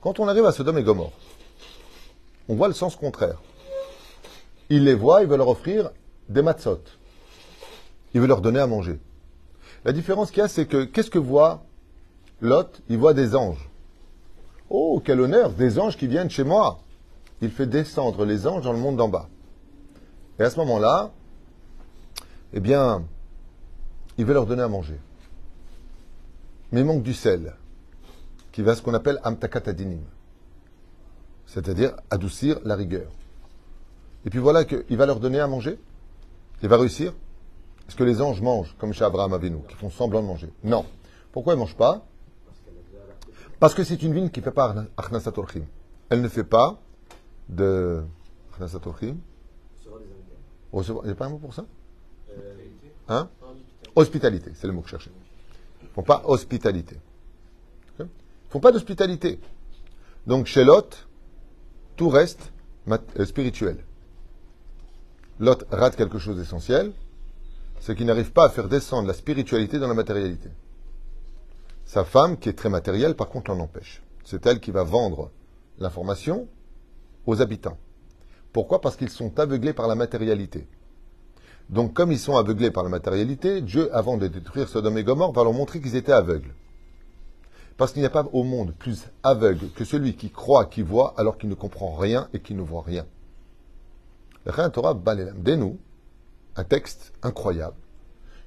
Quand 0.00 0.20
on 0.20 0.28
arrive 0.28 0.46
à 0.46 0.52
Sodome 0.52 0.78
et 0.78 0.82
Gomorre, 0.82 1.12
on 2.48 2.54
voit 2.54 2.68
le 2.68 2.74
sens 2.74 2.96
contraire. 2.96 3.42
Il 4.70 4.84
les 4.84 4.94
voit, 4.94 5.22
il 5.22 5.28
veut 5.28 5.36
leur 5.36 5.48
offrir 5.48 5.90
des 6.28 6.42
matzot. 6.42 6.80
Il 8.14 8.20
veut 8.20 8.26
leur 8.26 8.40
donner 8.40 8.60
à 8.60 8.66
manger. 8.66 8.98
La 9.84 9.92
différence 9.92 10.30
qu'il 10.30 10.38
y 10.38 10.42
a, 10.42 10.48
c'est 10.48 10.66
que 10.66 10.84
qu'est-ce 10.84 11.10
que 11.10 11.18
voit 11.18 11.64
Lot? 12.40 12.82
Il 12.88 12.98
voit 12.98 13.14
des 13.14 13.34
anges. 13.34 13.70
Oh, 14.70 15.00
quel 15.04 15.20
honneur, 15.20 15.50
des 15.50 15.78
anges 15.78 15.96
qui 15.96 16.06
viennent 16.06 16.30
chez 16.30 16.44
moi. 16.44 16.80
Il 17.40 17.50
fait 17.50 17.66
descendre 17.66 18.24
les 18.24 18.46
anges 18.46 18.64
dans 18.64 18.72
le 18.72 18.78
monde 18.78 18.96
d'en 18.96 19.08
bas. 19.08 19.28
Et 20.38 20.42
à 20.42 20.50
ce 20.50 20.58
moment-là, 20.60 21.12
eh 22.52 22.60
bien, 22.60 23.04
il 24.18 24.24
veut 24.24 24.34
leur 24.34 24.46
donner 24.46 24.62
à 24.62 24.68
manger. 24.68 24.98
Mais 26.72 26.80
il 26.80 26.86
manque 26.86 27.02
du 27.02 27.14
sel, 27.14 27.54
qui 28.52 28.62
va 28.62 28.74
ce 28.74 28.82
qu'on 28.82 28.94
appelle 28.94 29.20
amtakatadinim, 29.22 30.00
c'est-à-dire 31.46 31.94
adoucir 32.10 32.58
la 32.64 32.74
rigueur. 32.74 33.10
Et 34.24 34.30
puis 34.30 34.40
voilà 34.40 34.64
qu'il 34.64 34.96
va 34.96 35.06
leur 35.06 35.20
donner 35.20 35.38
à 35.38 35.46
manger. 35.46 35.78
Il 36.62 36.68
va 36.68 36.76
réussir. 36.76 37.12
Est-ce 37.86 37.94
que 37.94 38.02
les 38.02 38.20
anges 38.20 38.40
mangent 38.40 38.74
comme 38.78 38.92
chez 38.92 39.04
Abraham 39.04 39.32
Avinu, 39.34 39.58
qui 39.68 39.76
font 39.76 39.90
semblant 39.90 40.22
de 40.22 40.26
manger? 40.26 40.50
Non. 40.64 40.84
Pourquoi 41.30 41.52
ils 41.52 41.56
ne 41.56 41.60
mangent 41.60 41.76
pas? 41.76 42.04
Parce 43.60 43.74
que 43.74 43.84
c'est 43.84 44.02
une 44.02 44.12
vigne 44.12 44.30
qui 44.30 44.40
ne 44.40 44.44
fait 44.44 44.50
pas 44.50 44.74
Achnasatorchim. 44.96 45.62
Elle 46.08 46.20
ne 46.20 46.28
fait 46.28 46.44
pas 46.44 46.80
de 47.48 48.02
Achnasatorchim. 48.54 49.18
Il 50.72 50.94
n'y 51.04 51.10
a 51.10 51.14
pas 51.14 51.26
un 51.26 51.28
mot 51.28 51.38
pour 51.38 51.54
ça? 51.54 51.64
Hein 53.08 53.28
Hospitalité, 53.94 54.50
c'est 54.54 54.66
le 54.66 54.72
mot 54.72 54.80
que 54.80 54.88
je 54.88 54.92
cherchais. 54.92 55.10
Ils 55.82 55.86
ne 55.86 55.90
font 55.90 56.02
pas 56.02 56.22
hospitalité. 56.24 56.96
Ils 57.98 58.02
ne 58.02 58.08
font 58.50 58.60
pas 58.60 58.72
d'hospitalité. 58.72 59.40
Donc 60.26 60.46
chez 60.46 60.64
Lot, 60.64 61.06
tout 61.96 62.08
reste 62.08 62.52
euh, 62.88 63.24
spirituel. 63.24 63.78
Lot 65.38 65.64
rate 65.70 65.96
quelque 65.96 66.18
chose 66.18 66.36
d'essentiel, 66.36 66.92
c'est 67.80 67.94
qu'il 67.94 68.06
n'arrive 68.06 68.32
pas 68.32 68.46
à 68.46 68.48
faire 68.48 68.68
descendre 68.68 69.08
la 69.08 69.14
spiritualité 69.14 69.78
dans 69.78 69.88
la 69.88 69.94
matérialité. 69.94 70.50
Sa 71.84 72.04
femme, 72.04 72.36
qui 72.38 72.48
est 72.48 72.54
très 72.54 72.68
matérielle, 72.68 73.14
par 73.14 73.28
contre, 73.28 73.50
l'en 73.50 73.60
empêche. 73.60 74.02
C'est 74.24 74.44
elle 74.46 74.60
qui 74.60 74.72
va 74.72 74.82
vendre 74.82 75.30
l'information 75.78 76.48
aux 77.26 77.40
habitants. 77.40 77.78
Pourquoi? 78.52 78.80
Parce 78.80 78.96
qu'ils 78.96 79.10
sont 79.10 79.38
aveuglés 79.38 79.72
par 79.72 79.86
la 79.86 79.94
matérialité. 79.94 80.66
Donc, 81.68 81.94
comme 81.94 82.12
ils 82.12 82.18
sont 82.18 82.36
aveuglés 82.36 82.70
par 82.70 82.84
la 82.84 82.90
matérialité, 82.90 83.60
Dieu, 83.60 83.94
avant 83.94 84.16
de 84.16 84.28
détruire 84.28 84.68
Sodome 84.68 84.98
et 84.98 85.04
Gomorre, 85.04 85.32
va 85.32 85.42
leur 85.42 85.52
montrer 85.52 85.80
qu'ils 85.80 85.96
étaient 85.96 86.12
aveugles. 86.12 86.54
Parce 87.76 87.92
qu'il 87.92 88.00
n'y 88.00 88.06
a 88.06 88.10
pas 88.10 88.26
au 88.32 88.44
monde 88.44 88.72
plus 88.72 89.08
aveugle 89.22 89.68
que 89.74 89.84
celui 89.84 90.14
qui 90.14 90.30
croit, 90.30 90.66
qui 90.66 90.82
voit, 90.82 91.14
alors 91.16 91.36
qu'il 91.38 91.48
ne 91.48 91.54
comprend 91.54 91.94
rien 91.94 92.28
et 92.32 92.40
qui 92.40 92.54
ne 92.54 92.62
voit 92.62 92.82
rien. 92.82 93.04
La 94.46 94.70
Torah 94.70 94.96
nous 95.44 95.78
un 96.54 96.64
texte 96.64 97.12
incroyable, 97.22 97.76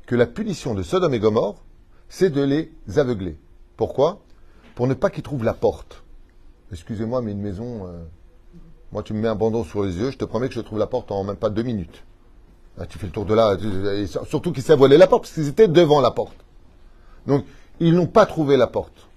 que 0.07 0.15
la 0.15 0.25
punition 0.25 0.73
de 0.73 0.81
Sodome 0.81 1.13
et 1.13 1.19
Gomorre, 1.19 1.63
c'est 2.07 2.31
de 2.31 2.41
les 2.41 2.71
aveugler. 2.97 3.37
Pourquoi? 3.77 4.21
Pour 4.75 4.87
ne 4.87 4.93
pas 4.93 5.09
qu'ils 5.09 5.23
trouvent 5.23 5.43
la 5.43 5.53
porte. 5.53 6.03
Excusez-moi, 6.71 7.21
mais 7.21 7.33
une 7.33 7.41
maison, 7.41 7.85
euh, 7.85 8.03
moi 8.91 9.03
tu 9.03 9.13
me 9.13 9.19
mets 9.19 9.27
un 9.27 9.35
bandeau 9.35 9.63
sur 9.63 9.83
les 9.83 9.97
yeux, 9.97 10.09
je 10.09 10.17
te 10.17 10.25
promets 10.25 10.47
que 10.47 10.55
je 10.55 10.61
trouve 10.61 10.79
la 10.79 10.87
porte 10.87 11.11
en 11.11 11.23
même 11.23 11.35
pas 11.35 11.49
deux 11.49 11.63
minutes. 11.63 12.03
Ah, 12.79 12.85
tu 12.85 12.97
fais 12.97 13.07
le 13.07 13.11
tour 13.11 13.25
de 13.25 13.33
là, 13.33 13.57
surtout 14.25 14.53
qu'ils 14.53 14.63
savent 14.63 14.85
la 14.85 15.07
porte, 15.07 15.23
parce 15.23 15.33
qu'ils 15.33 15.49
étaient 15.49 15.67
devant 15.67 15.99
la 15.99 16.11
porte. 16.11 16.37
Donc, 17.27 17.45
ils 17.79 17.93
n'ont 17.93 18.07
pas 18.07 18.25
trouvé 18.25 18.55
la 18.55 18.67
porte. 18.67 19.07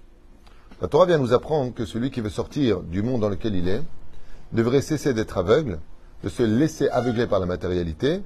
La 0.81 0.89
Torah 0.89 1.05
vient 1.05 1.17
nous 1.17 1.31
apprendre 1.33 1.73
que 1.73 1.85
celui 1.85 2.11
qui 2.11 2.19
veut 2.19 2.29
sortir 2.29 2.81
du 2.81 3.01
monde 3.01 3.21
dans 3.21 3.29
lequel 3.29 3.55
il 3.55 3.69
est 3.69 3.81
devrait 4.51 4.81
cesser 4.81 5.13
d'être 5.13 5.37
aveugle 5.37 5.79
de 6.23 6.29
se 6.29 6.43
laisser 6.43 6.89
aveugler 6.89 7.27
par 7.27 7.39
la 7.39 7.45
matérialité 7.45 8.21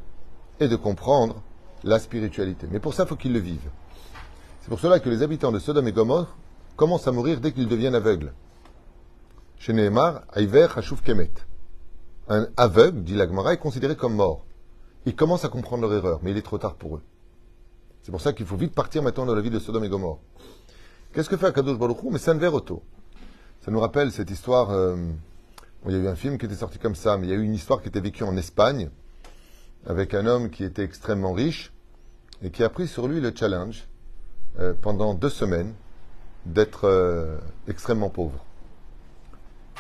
et 0.60 0.68
de 0.68 0.76
comprendre 0.76 1.42
la 1.84 2.00
spiritualité. 2.00 2.68
Mais 2.72 2.80
pour 2.80 2.94
ça, 2.94 3.04
il 3.04 3.10
faut 3.10 3.16
qu'ils 3.16 3.34
le 3.34 3.40
vivent. 3.40 3.70
C'est 4.62 4.70
pour 4.70 4.80
cela 4.80 5.00
que 5.00 5.10
les 5.10 5.24
habitants 5.24 5.52
de 5.52 5.60
Sodome 5.60 5.88
et 5.88 5.92
Gomorre 5.92 6.36
commencent 6.76 7.08
à 7.08 7.12
mourir 7.12 7.40
dès 7.40 7.52
qu'ils 7.52 7.68
deviennent 7.68 7.96
aveugles. 7.96 8.34
Chez 9.58 9.74
Nehemar, 9.74 10.22
Aiver 10.36 10.68
Hashuv 10.76 11.02
Kemet. 11.02 11.32
Un 12.30 12.48
aveugle, 12.58 13.04
dit 13.04 13.16
l'Agmara, 13.16 13.54
est 13.54 13.58
considéré 13.58 13.96
comme 13.96 14.16
mort. 14.16 14.47
Ils 15.08 15.16
commencent 15.16 15.46
à 15.46 15.50
comprendre 15.50 15.84
leur 15.84 15.94
erreur, 15.94 16.20
mais 16.22 16.32
il 16.32 16.38
est 16.38 16.42
trop 16.42 16.58
tard 16.58 16.76
pour 16.76 16.98
eux. 16.98 17.02
C'est 18.04 18.12
pour 18.12 18.20
ça 18.20 18.34
qu'il 18.34 18.46
faut 18.46 18.58
vite 18.58 18.76
partir 18.76 19.02
maintenant 19.02 19.26
dans 19.26 19.36
la 19.36 19.40
vie 19.40 19.50
de 19.50 19.58
Sodome 19.58 19.86
et 19.86 19.90
Gomorre. 19.90 20.20
Qu'est-ce 21.14 21.30
que 21.30 21.38
fait 21.38 21.46
Akadosh 21.46 21.78
Baruch 21.78 22.00
Mais 22.12 22.20
c'est 22.20 22.32
un 22.32 22.44
auto. 22.44 22.84
Ça 23.62 23.72
nous 23.72 23.80
rappelle 23.80 24.12
cette 24.12 24.30
histoire 24.30 24.70
euh, 24.70 24.98
il 25.86 25.94
y 25.94 25.96
a 25.96 26.00
eu 26.00 26.08
un 26.10 26.16
film 26.16 26.38
qui 26.38 26.46
était 26.46 26.56
sorti 26.56 26.78
comme 26.78 26.94
ça, 26.94 27.16
mais 27.18 27.28
il 27.28 27.30
y 27.30 27.34
a 27.34 27.38
eu 27.38 27.44
une 27.44 27.54
histoire 27.54 27.82
qui 27.82 27.88
était 27.88 28.02
vécue 28.02 28.26
en 28.26 28.36
Espagne 28.36 28.90
avec 29.86 30.14
un 30.14 30.26
homme 30.26 30.50
qui 30.50 30.66
était 30.66 30.84
extrêmement 30.84 31.32
riche 31.32 31.72
et 32.42 32.50
qui 32.50 32.62
a 32.62 32.70
pris 32.70 32.86
sur 32.86 33.08
lui 33.08 33.22
le 33.22 33.32
challenge 33.34 33.88
euh, 34.60 34.74
pendant 34.82 35.14
deux 35.14 35.30
semaines 35.30 35.74
d'être 36.46 36.84
euh, 36.84 37.38
extrêmement 37.70 38.10
pauvre. 38.10 38.44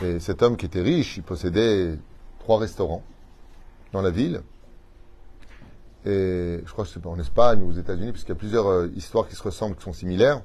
Et 0.02 0.22
cet 0.22 0.42
homme 0.42 0.56
qui 0.56 0.68
était 0.68 0.82
riche, 0.82 1.18
il 1.18 1.24
possédait 1.24 1.98
trois 2.40 2.60
restaurants 2.60 3.04
dans 3.92 4.02
la 4.02 4.10
ville. 4.10 4.42
Et 6.08 6.62
je 6.66 6.72
crois 6.72 6.86
que 6.86 6.92
c'est 6.92 7.06
en 7.06 7.20
Espagne 7.20 7.62
ou 7.62 7.70
aux 7.70 7.74
États-Unis, 7.74 8.14
puisqu'il 8.14 8.30
y 8.30 8.32
a 8.32 8.36
plusieurs 8.36 8.68
euh, 8.68 8.88
histoires 8.96 9.28
qui 9.28 9.36
se 9.36 9.44
ressemblent, 9.44 9.76
qui 9.76 9.84
sont 9.84 9.92
similaires. 9.92 10.42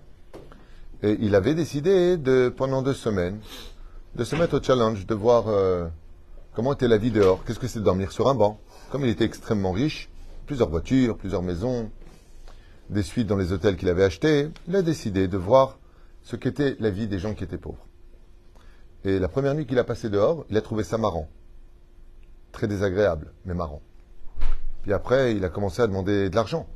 Et 1.05 1.17
il 1.21 1.37
avait 1.37 1.55
décidé 1.55 2.17
de, 2.17 2.49
pendant 2.49 2.83
deux 2.83 2.95
semaines, 2.95 3.39
de 4.17 4.25
se 4.25 4.35
mettre 4.35 4.59
au 4.59 4.63
challenge, 4.63 5.07
de 5.07 5.15
voir 5.15 5.45
euh, 5.47 5.87
comment 6.53 6.73
était 6.73 6.89
la 6.89 6.99
vie 6.99 7.13
dehors, 7.13 7.45
qu'est-ce 7.45 7.61
que 7.61 7.69
c'est 7.69 7.79
de 7.79 7.85
dormir 7.85 8.11
sur 8.11 8.29
un 8.29 8.35
banc? 8.35 8.59
Comme 8.91 9.05
il 9.05 9.09
était 9.09 9.25
extrêmement 9.25 9.71
riche, 9.71 10.11
plusieurs 10.47 10.69
voitures, 10.69 11.17
plusieurs 11.17 11.43
maisons, 11.43 11.93
des 12.91 13.05
suites 13.05 13.29
dans 13.29 13.37
les 13.37 13.53
hôtels 13.53 13.77
qu'il 13.77 13.89
avait 13.89 14.05
achetés, 14.05 14.49
il 14.67 14.75
a 14.75 14.83
décidé 14.83 15.29
de 15.29 15.37
voir 15.37 15.79
ce 16.25 16.35
qu'était 16.35 16.77
la 16.81 16.91
vie 16.91 17.07
des 17.07 17.21
gens 17.21 17.35
qui 17.35 17.45
étaient 17.45 17.57
pauvres. 17.57 17.87
Et 19.05 19.21
la 19.21 19.29
première 19.29 19.55
nuit 19.55 19.67
qu'il 19.67 19.79
a 19.79 19.85
passée 19.85 20.11
dehors, 20.11 20.45
il 20.51 20.57
a 20.57 20.61
trouvé 20.61 20.83
ça 20.83 20.99
marrant. 20.99 21.29
Très 22.51 22.67
désagréable, 22.67 23.33
mais 23.45 23.55
marrant. 23.55 23.81
Puis 24.83 24.93
après, 24.93 25.35
il 25.35 25.45
a 25.45 25.49
commencé 25.49 25.81
à 25.83 25.87
demander 25.87 26.29
de 26.29 26.35
l'argent. 26.35 26.67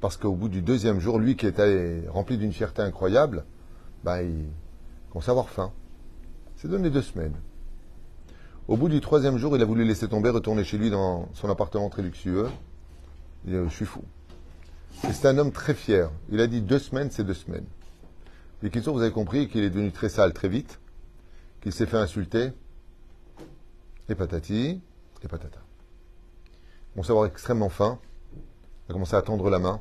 Parce 0.00 0.16
qu'au 0.16 0.32
bout 0.32 0.48
du 0.48 0.62
deuxième 0.62 1.00
jour, 1.00 1.18
lui 1.18 1.36
qui 1.36 1.46
était 1.46 2.04
rempli 2.08 2.38
d'une 2.38 2.52
fierté 2.52 2.82
incroyable, 2.82 3.44
bah, 4.04 4.22
il 4.22 4.46
commençait 5.10 5.30
à 5.30 5.32
avoir 5.32 5.48
faim. 5.48 5.72
C'est 6.56 6.68
donné 6.68 6.90
deux 6.90 7.02
semaines. 7.02 7.34
Au 8.68 8.76
bout 8.76 8.88
du 8.88 9.00
troisième 9.00 9.38
jour, 9.38 9.56
il 9.56 9.62
a 9.62 9.64
voulu 9.64 9.84
laisser 9.84 10.08
tomber, 10.08 10.30
retourner 10.30 10.62
chez 10.62 10.76
lui 10.78 10.90
dans 10.90 11.28
son 11.32 11.48
appartement 11.48 11.88
très 11.88 12.02
luxueux. 12.02 12.48
Il 13.46 13.52
dit, 13.52 13.58
je 13.68 13.74
suis 13.74 13.86
fou. 13.86 14.02
Et 15.04 15.12
c'est 15.12 15.28
un 15.28 15.38
homme 15.38 15.52
très 15.52 15.74
fier. 15.74 16.10
Il 16.30 16.40
a 16.40 16.46
dit 16.46 16.60
deux 16.60 16.78
semaines, 16.78 17.10
c'est 17.10 17.24
deux 17.24 17.34
semaines. 17.34 17.66
Et 18.62 18.70
qu'il 18.70 18.82
vous 18.82 19.00
avez 19.00 19.12
compris 19.12 19.48
qu'il 19.48 19.62
est 19.62 19.70
devenu 19.70 19.92
très 19.92 20.08
sale 20.08 20.32
très 20.32 20.48
vite, 20.48 20.80
qu'il 21.60 21.72
s'est 21.72 21.86
fait 21.86 21.96
insulter, 21.96 22.50
et 24.08 24.14
patati, 24.14 24.80
et 25.22 25.28
patata. 25.28 25.60
On 26.96 27.02
s'est 27.02 27.10
avoir 27.10 27.26
extrêmement 27.26 27.68
faim. 27.68 27.98
Il 28.88 28.90
a 28.90 28.92
commencé 28.94 29.14
à 29.16 29.22
tendre 29.22 29.50
la 29.50 29.58
main. 29.58 29.80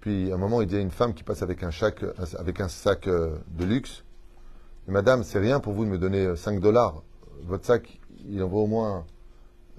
Puis, 0.00 0.30
à 0.30 0.34
un 0.36 0.38
moment, 0.38 0.60
il 0.60 0.68
dit 0.68 0.76
à 0.76 0.80
une 0.80 0.90
femme 0.90 1.14
qui 1.14 1.24
passe 1.24 1.42
avec 1.42 1.62
un, 1.62 1.70
avec 2.38 2.60
un 2.60 2.68
sac 2.68 3.08
euh, 3.08 3.36
de 3.48 3.64
luxe 3.64 4.04
Madame, 4.88 5.24
c'est 5.24 5.40
rien 5.40 5.58
pour 5.58 5.72
vous 5.72 5.84
de 5.84 5.90
me 5.90 5.98
donner 5.98 6.36
5 6.36 6.60
dollars. 6.60 7.02
Votre 7.42 7.64
sac, 7.64 7.98
il 8.28 8.40
en 8.40 8.46
vaut 8.46 8.62
au 8.62 8.66
moins 8.68 9.04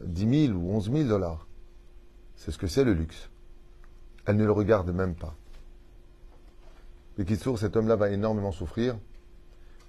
10 0.03 0.47
000 0.47 0.59
ou 0.59 0.75
11 0.75 0.91
000 0.91 1.03
dollars. 1.07 1.47
C'est 2.35 2.51
ce 2.51 2.57
que 2.57 2.67
c'est 2.67 2.83
le 2.83 2.91
luxe. 2.91 3.29
Elle 4.25 4.35
ne 4.35 4.43
le 4.43 4.51
regarde 4.51 4.91
même 4.91 5.15
pas. 5.15 5.33
Et 7.17 7.23
qui 7.23 7.37
sourd, 7.37 7.57
cet 7.57 7.77
homme-là 7.77 7.95
va 7.95 8.09
énormément 8.09 8.51
souffrir. 8.51 8.97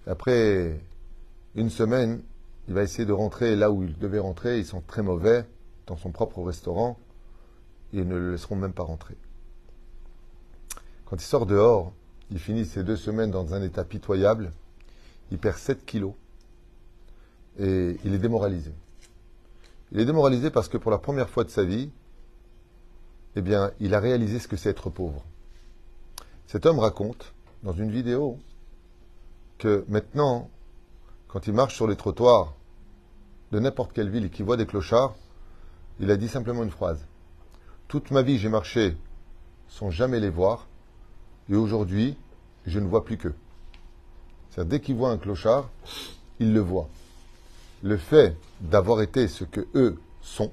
Après 0.07 0.79
une 1.57 1.69
semaine, 1.69 2.23
il 2.69 2.75
va 2.75 2.85
essayer 2.85 3.05
de 3.05 3.13
rentrer 3.13 3.57
là 3.57 3.73
où 3.73 3.83
il 3.83 3.99
devait 3.99 4.21
rentrer. 4.21 4.59
Ils 4.59 4.67
sont 4.67 4.83
très 4.83 5.03
mauvais 5.03 5.45
dans 5.89 5.97
son 5.97 6.11
propre 6.11 6.43
restaurant. 6.43 6.99
Et 7.93 7.99
ils 7.99 8.09
ne 8.09 8.17
le 8.17 8.33
laisseront 8.33 8.57
même 8.57 8.73
pas 8.73 8.83
rentrer. 8.83 9.17
Quand 11.07 11.17
il 11.17 11.25
sort 11.25 11.47
dehors, 11.47 11.93
il 12.31 12.39
finit 12.39 12.67
ses 12.67 12.85
deux 12.85 12.97
semaines 12.97 13.31
dans 13.31 13.55
un 13.55 13.63
état 13.63 13.85
pitoyable 13.85 14.53
il 15.31 15.39
perd 15.39 15.57
7 15.57 15.85
kilos 15.85 16.15
et 17.59 17.99
il 18.05 18.15
est 18.15 18.19
démoralisé. 18.19 18.73
Il 19.93 20.01
est 20.01 20.05
démoralisé 20.05 20.51
parce 20.51 20.69
que 20.69 20.77
pour 20.77 20.91
la 20.91 20.99
première 20.99 21.29
fois 21.29 21.45
de 21.45 21.51
sa 21.51 21.65
vie, 21.65 21.91
eh 23.37 23.43
bien, 23.43 23.73
il 23.81 23.95
a 23.95 24.01
réalisé 24.01 24.39
ce 24.39 24.49
que 24.49 24.57
c'est 24.57 24.71
être 24.71 24.91
pauvre. 24.91 25.25
Cet 26.47 26.67
homme 26.67 26.79
raconte 26.79 27.35
dans 27.63 27.73
une 27.73 27.91
vidéo 27.91 28.39
que 29.59 29.85
maintenant, 29.89 30.51
quand 31.27 31.47
il 31.47 31.53
marche 31.53 31.75
sur 31.75 31.87
les 31.87 31.97
trottoirs 31.97 32.55
de 33.53 33.59
n'importe 33.59 33.93
quelle 33.93 34.11
ville 34.11 34.27
et 34.27 34.31
qu'il 34.31 34.45
voit 34.45 34.57
des 34.57 34.67
clochards, 34.67 35.17
il 36.01 36.11
a 36.11 36.17
dit 36.17 36.29
simplement 36.29 36.63
une 36.63 36.71
phrase. 36.71 37.05
Toute 37.89 38.11
ma 38.11 38.23
vie, 38.23 38.39
j'ai 38.39 38.49
marché 38.49 38.97
sans 39.69 39.91
jamais 39.91 40.21
les 40.21 40.31
voir, 40.31 40.67
et 41.51 41.57
aujourd'hui, 41.57 42.17
je 42.67 42.79
ne 42.79 42.87
vois 42.87 43.05
plus 43.05 43.19
qu'eux. 43.19 43.35
C'est-à-dire, 44.51 44.71
dès 44.71 44.81
qu'il 44.81 44.97
voit 44.97 45.11
un 45.11 45.19
clochard, 45.19 45.71
il 46.39 46.53
le 46.53 46.61
voit. 46.61 46.89
Le 47.83 47.97
fait 47.97 48.37
d'avoir 48.61 49.03
été 49.03 49.29
ce 49.29 49.45
que 49.45 49.67
eux 49.75 49.99
sont, 50.21 50.51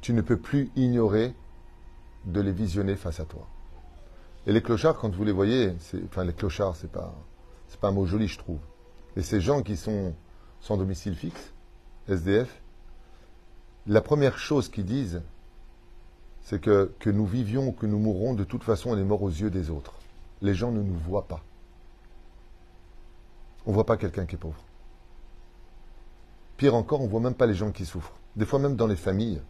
tu 0.00 0.12
ne 0.12 0.20
peux 0.20 0.36
plus 0.36 0.70
ignorer 0.76 1.34
de 2.24 2.40
les 2.40 2.52
visionner 2.52 2.96
face 2.96 3.20
à 3.20 3.24
toi. 3.24 3.46
Et 4.46 4.52
les 4.52 4.62
clochards, 4.62 4.96
quand 4.96 5.14
vous 5.14 5.24
les 5.24 5.32
voyez, 5.32 5.72
enfin 6.04 6.24
les 6.24 6.32
clochards, 6.32 6.76
c'est 6.76 6.90
pas, 6.90 7.14
c'est 7.68 7.80
pas 7.80 7.88
un 7.88 7.92
mot 7.92 8.06
joli, 8.06 8.28
je 8.28 8.38
trouve. 8.38 8.60
Et 9.16 9.22
ces 9.22 9.40
gens 9.40 9.62
qui 9.62 9.76
sont 9.76 10.14
sans 10.60 10.76
domicile 10.76 11.16
fixe, 11.16 11.52
SDF, 12.08 12.60
la 13.86 14.00
première 14.00 14.38
chose 14.38 14.68
qu'ils 14.68 14.84
disent, 14.84 15.22
c'est 16.42 16.60
que, 16.60 16.92
que 16.98 17.10
nous 17.10 17.26
vivions 17.26 17.68
ou 17.68 17.72
que 17.72 17.86
nous 17.86 17.98
mourrons, 17.98 18.34
de 18.34 18.44
toute 18.44 18.62
façon, 18.62 18.90
on 18.90 18.98
est 18.98 19.04
mort 19.04 19.22
aux 19.22 19.30
yeux 19.30 19.50
des 19.50 19.70
autres. 19.70 19.94
Les 20.42 20.54
gens 20.54 20.70
ne 20.70 20.82
nous 20.82 20.94
voient 20.94 21.26
pas. 21.26 21.42
On 23.64 23.70
ne 23.70 23.74
voit 23.74 23.86
pas 23.86 23.96
quelqu'un 23.96 24.26
qui 24.26 24.36
est 24.36 24.38
pauvre. 24.38 24.62
Pire 26.56 26.74
encore, 26.74 27.00
on 27.00 27.04
ne 27.04 27.10
voit 27.10 27.20
même 27.20 27.34
pas 27.34 27.46
les 27.46 27.54
gens 27.54 27.72
qui 27.72 27.84
souffrent. 27.84 28.14
Des 28.36 28.46
fois, 28.46 28.58
même 28.58 28.76
dans 28.76 28.86
les 28.86 28.96
familles, 28.96 29.42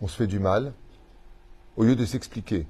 on 0.00 0.08
se 0.08 0.16
fait 0.16 0.26
du 0.26 0.38
mal, 0.38 0.72
au 1.76 1.84
lieu 1.84 1.96
de 1.96 2.04
s'expliquer, 2.04 2.66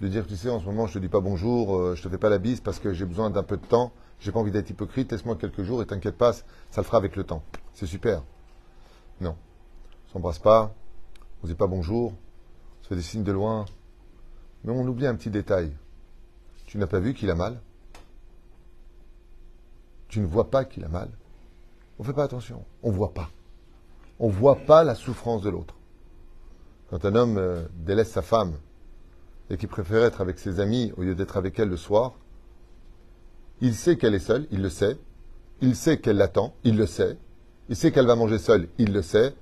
de 0.00 0.08
dire, 0.08 0.26
tu 0.26 0.36
sais, 0.36 0.50
en 0.50 0.60
ce 0.60 0.66
moment, 0.66 0.86
je 0.86 0.94
te 0.94 0.98
dis 0.98 1.08
pas 1.08 1.20
bonjour, 1.20 1.76
euh, 1.76 1.94
je 1.94 2.02
te 2.02 2.08
fais 2.08 2.18
pas 2.18 2.30
la 2.30 2.38
bise 2.38 2.60
parce 2.60 2.78
que 2.78 2.92
j'ai 2.92 3.06
besoin 3.06 3.30
d'un 3.30 3.42
peu 3.42 3.56
de 3.56 3.64
temps, 3.64 3.92
j'ai 4.20 4.32
pas 4.32 4.40
envie 4.40 4.50
d'être 4.50 4.70
hypocrite, 4.70 5.12
laisse-moi 5.12 5.36
quelques 5.36 5.62
jours 5.62 5.82
et 5.82 5.86
t'inquiète 5.86 6.16
pas, 6.16 6.32
ça 6.32 6.44
le 6.78 6.82
fera 6.82 6.98
avec 6.98 7.16
le 7.16 7.24
temps. 7.24 7.42
C'est 7.74 7.86
super. 7.86 8.22
Non. 9.20 9.36
On 10.14 10.18
s'embrasse 10.18 10.38
pas, 10.38 10.72
on 11.42 11.46
ne 11.48 11.52
dit 11.52 11.56
pas 11.56 11.66
bonjour, 11.66 12.12
on 12.12 12.82
se 12.84 12.88
fait 12.88 12.94
des 12.94 13.02
signes 13.02 13.24
de 13.24 13.32
loin, 13.32 13.64
mais 14.62 14.70
on 14.70 14.86
oublie 14.86 15.08
un 15.08 15.16
petit 15.16 15.28
détail. 15.28 15.72
Tu 16.66 16.78
n'as 16.78 16.86
pas 16.86 17.00
vu 17.00 17.14
qu'il 17.14 17.30
a 17.30 17.34
mal? 17.34 17.60
Tu 20.06 20.20
ne 20.20 20.26
vois 20.26 20.52
pas 20.52 20.64
qu'il 20.64 20.84
a 20.84 20.88
mal? 20.88 21.08
On 21.98 22.04
ne 22.04 22.06
fait 22.06 22.12
pas 22.12 22.22
attention, 22.22 22.64
on 22.84 22.92
ne 22.92 22.96
voit 22.96 23.12
pas. 23.12 23.28
On 24.20 24.28
ne 24.28 24.32
voit 24.32 24.54
pas 24.54 24.84
la 24.84 24.94
souffrance 24.94 25.42
de 25.42 25.50
l'autre. 25.50 25.74
Quand 26.90 27.04
un 27.04 27.16
homme 27.16 27.36
euh, 27.36 27.64
délaisse 27.74 28.12
sa 28.12 28.22
femme 28.22 28.54
et 29.50 29.56
qui 29.56 29.66
préfère 29.66 30.04
être 30.04 30.20
avec 30.20 30.38
ses 30.38 30.60
amis 30.60 30.92
au 30.96 31.02
lieu 31.02 31.16
d'être 31.16 31.36
avec 31.36 31.58
elle 31.58 31.70
le 31.70 31.76
soir, 31.76 32.12
il 33.60 33.74
sait 33.74 33.96
qu'elle 33.96 34.14
est 34.14 34.20
seule, 34.20 34.46
il 34.52 34.62
le 34.62 34.70
sait. 34.70 34.96
Il 35.60 35.74
sait 35.74 35.98
qu'elle 35.98 36.18
l'attend, 36.18 36.54
il 36.62 36.76
le 36.76 36.86
sait. 36.86 37.18
Il 37.68 37.74
sait 37.74 37.90
qu'elle 37.90 38.06
va 38.06 38.14
manger 38.14 38.38
seule, 38.38 38.68
il 38.78 38.92
le 38.92 39.02
sait. 39.02 39.34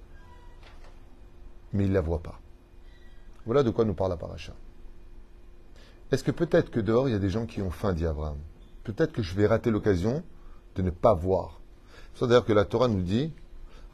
Mais 1.73 1.85
il 1.85 1.91
ne 1.91 1.95
la 1.95 2.01
voit 2.01 2.23
pas. 2.23 2.41
Voilà 3.47 3.63
de 3.63 3.71
quoi 3.71 3.85
nous 3.85 3.95
parle 3.95 4.11
la 4.11 4.17
paracha. 4.17 4.53
Est-ce 6.11 6.23
que 6.23 6.31
peut-être 6.31 6.71
que 6.71 6.81
dehors, 6.81 7.09
il 7.09 7.13
y 7.13 7.15
a 7.15 7.19
des 7.19 7.31
gens 7.31 7.47
qui 7.47 7.63
ont 7.63 7.71
faim, 7.71 7.93
dit 7.93 8.07
Abraham? 8.07 8.37
Peut-être 8.85 9.13
que 9.13 9.23
je 9.23 9.35
vais 9.35 9.47
rater 9.47 9.71
l'occasion 9.71 10.23
de 10.77 10.83
ne 10.83 10.91
pas 10.91 11.15
voir. 11.15 11.61
C'est 12.15 12.27
d'ailleurs 12.27 12.45
que 12.45 12.53
la 12.53 12.65
Torah 12.65 12.89
nous 12.89 13.01
dit, 13.01 13.33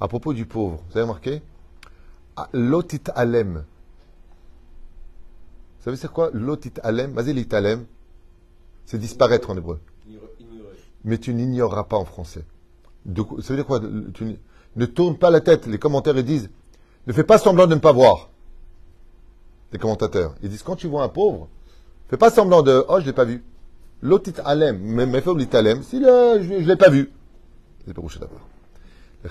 à 0.01 0.09
propos 0.09 0.33
du 0.33 0.47
pauvre, 0.47 0.83
vous 0.89 0.97
avez 0.97 1.03
remarqué? 1.03 1.43
Lotit 2.53 3.03
alem. 3.15 3.65
Vous 5.79 5.85
savez 5.85 5.97
c'est 5.97 6.11
quoi? 6.11 6.31
Lotit 6.33 6.73
alem? 6.83 7.13
Vas-y, 7.13 7.47
alem. 7.53 7.87
C'est 8.85 8.99
disparaître 8.99 9.51
en 9.51 9.57
hébreu. 9.57 9.81
Mais 11.05 11.19
tu 11.19 11.35
n'ignoreras 11.35 11.85
pas 11.85 11.97
en 11.97 12.05
français. 12.05 12.45
ça 13.07 13.23
veut 13.49 13.57
dire 13.57 13.67
quoi? 13.67 13.81
Ne 13.81 14.87
tourne 14.87 15.17
pas 15.17 15.31
la 15.31 15.41
tête. 15.41 15.67
Les 15.67 15.79
commentaires 15.79 16.17
ils 16.17 16.25
disent 16.25 16.51
ne 17.09 17.13
fais 17.13 17.25
pas 17.25 17.39
semblant 17.39 17.67
de 17.67 17.75
ne 17.75 17.81
pas 17.81 17.93
voir. 17.93 18.31
Les 19.73 19.79
commentateurs. 19.79 20.35
Ils 20.43 20.49
disent 20.49 20.63
quand 20.63 20.77
tu 20.77 20.87
vois 20.87 21.03
un 21.03 21.09
pauvre, 21.09 21.49
fais 22.09 22.17
pas 22.17 22.31
semblant 22.31 22.63
de 22.63 22.85
oh 22.89 23.01
je 23.01 23.07
l'ai 23.07 23.13
pas 23.13 23.25
vu. 23.25 23.45
Lotit 24.01 24.35
alem, 24.45 24.79
mais 24.79 25.03
alem, 25.53 25.83
si 25.83 26.01
je, 26.01 26.61
je 26.61 26.65
l'ai 26.65 26.77
pas 26.77 26.89
vu. 26.89 27.11
C'est 27.87 27.95
pas 27.95 28.03
d'abord 28.21 28.49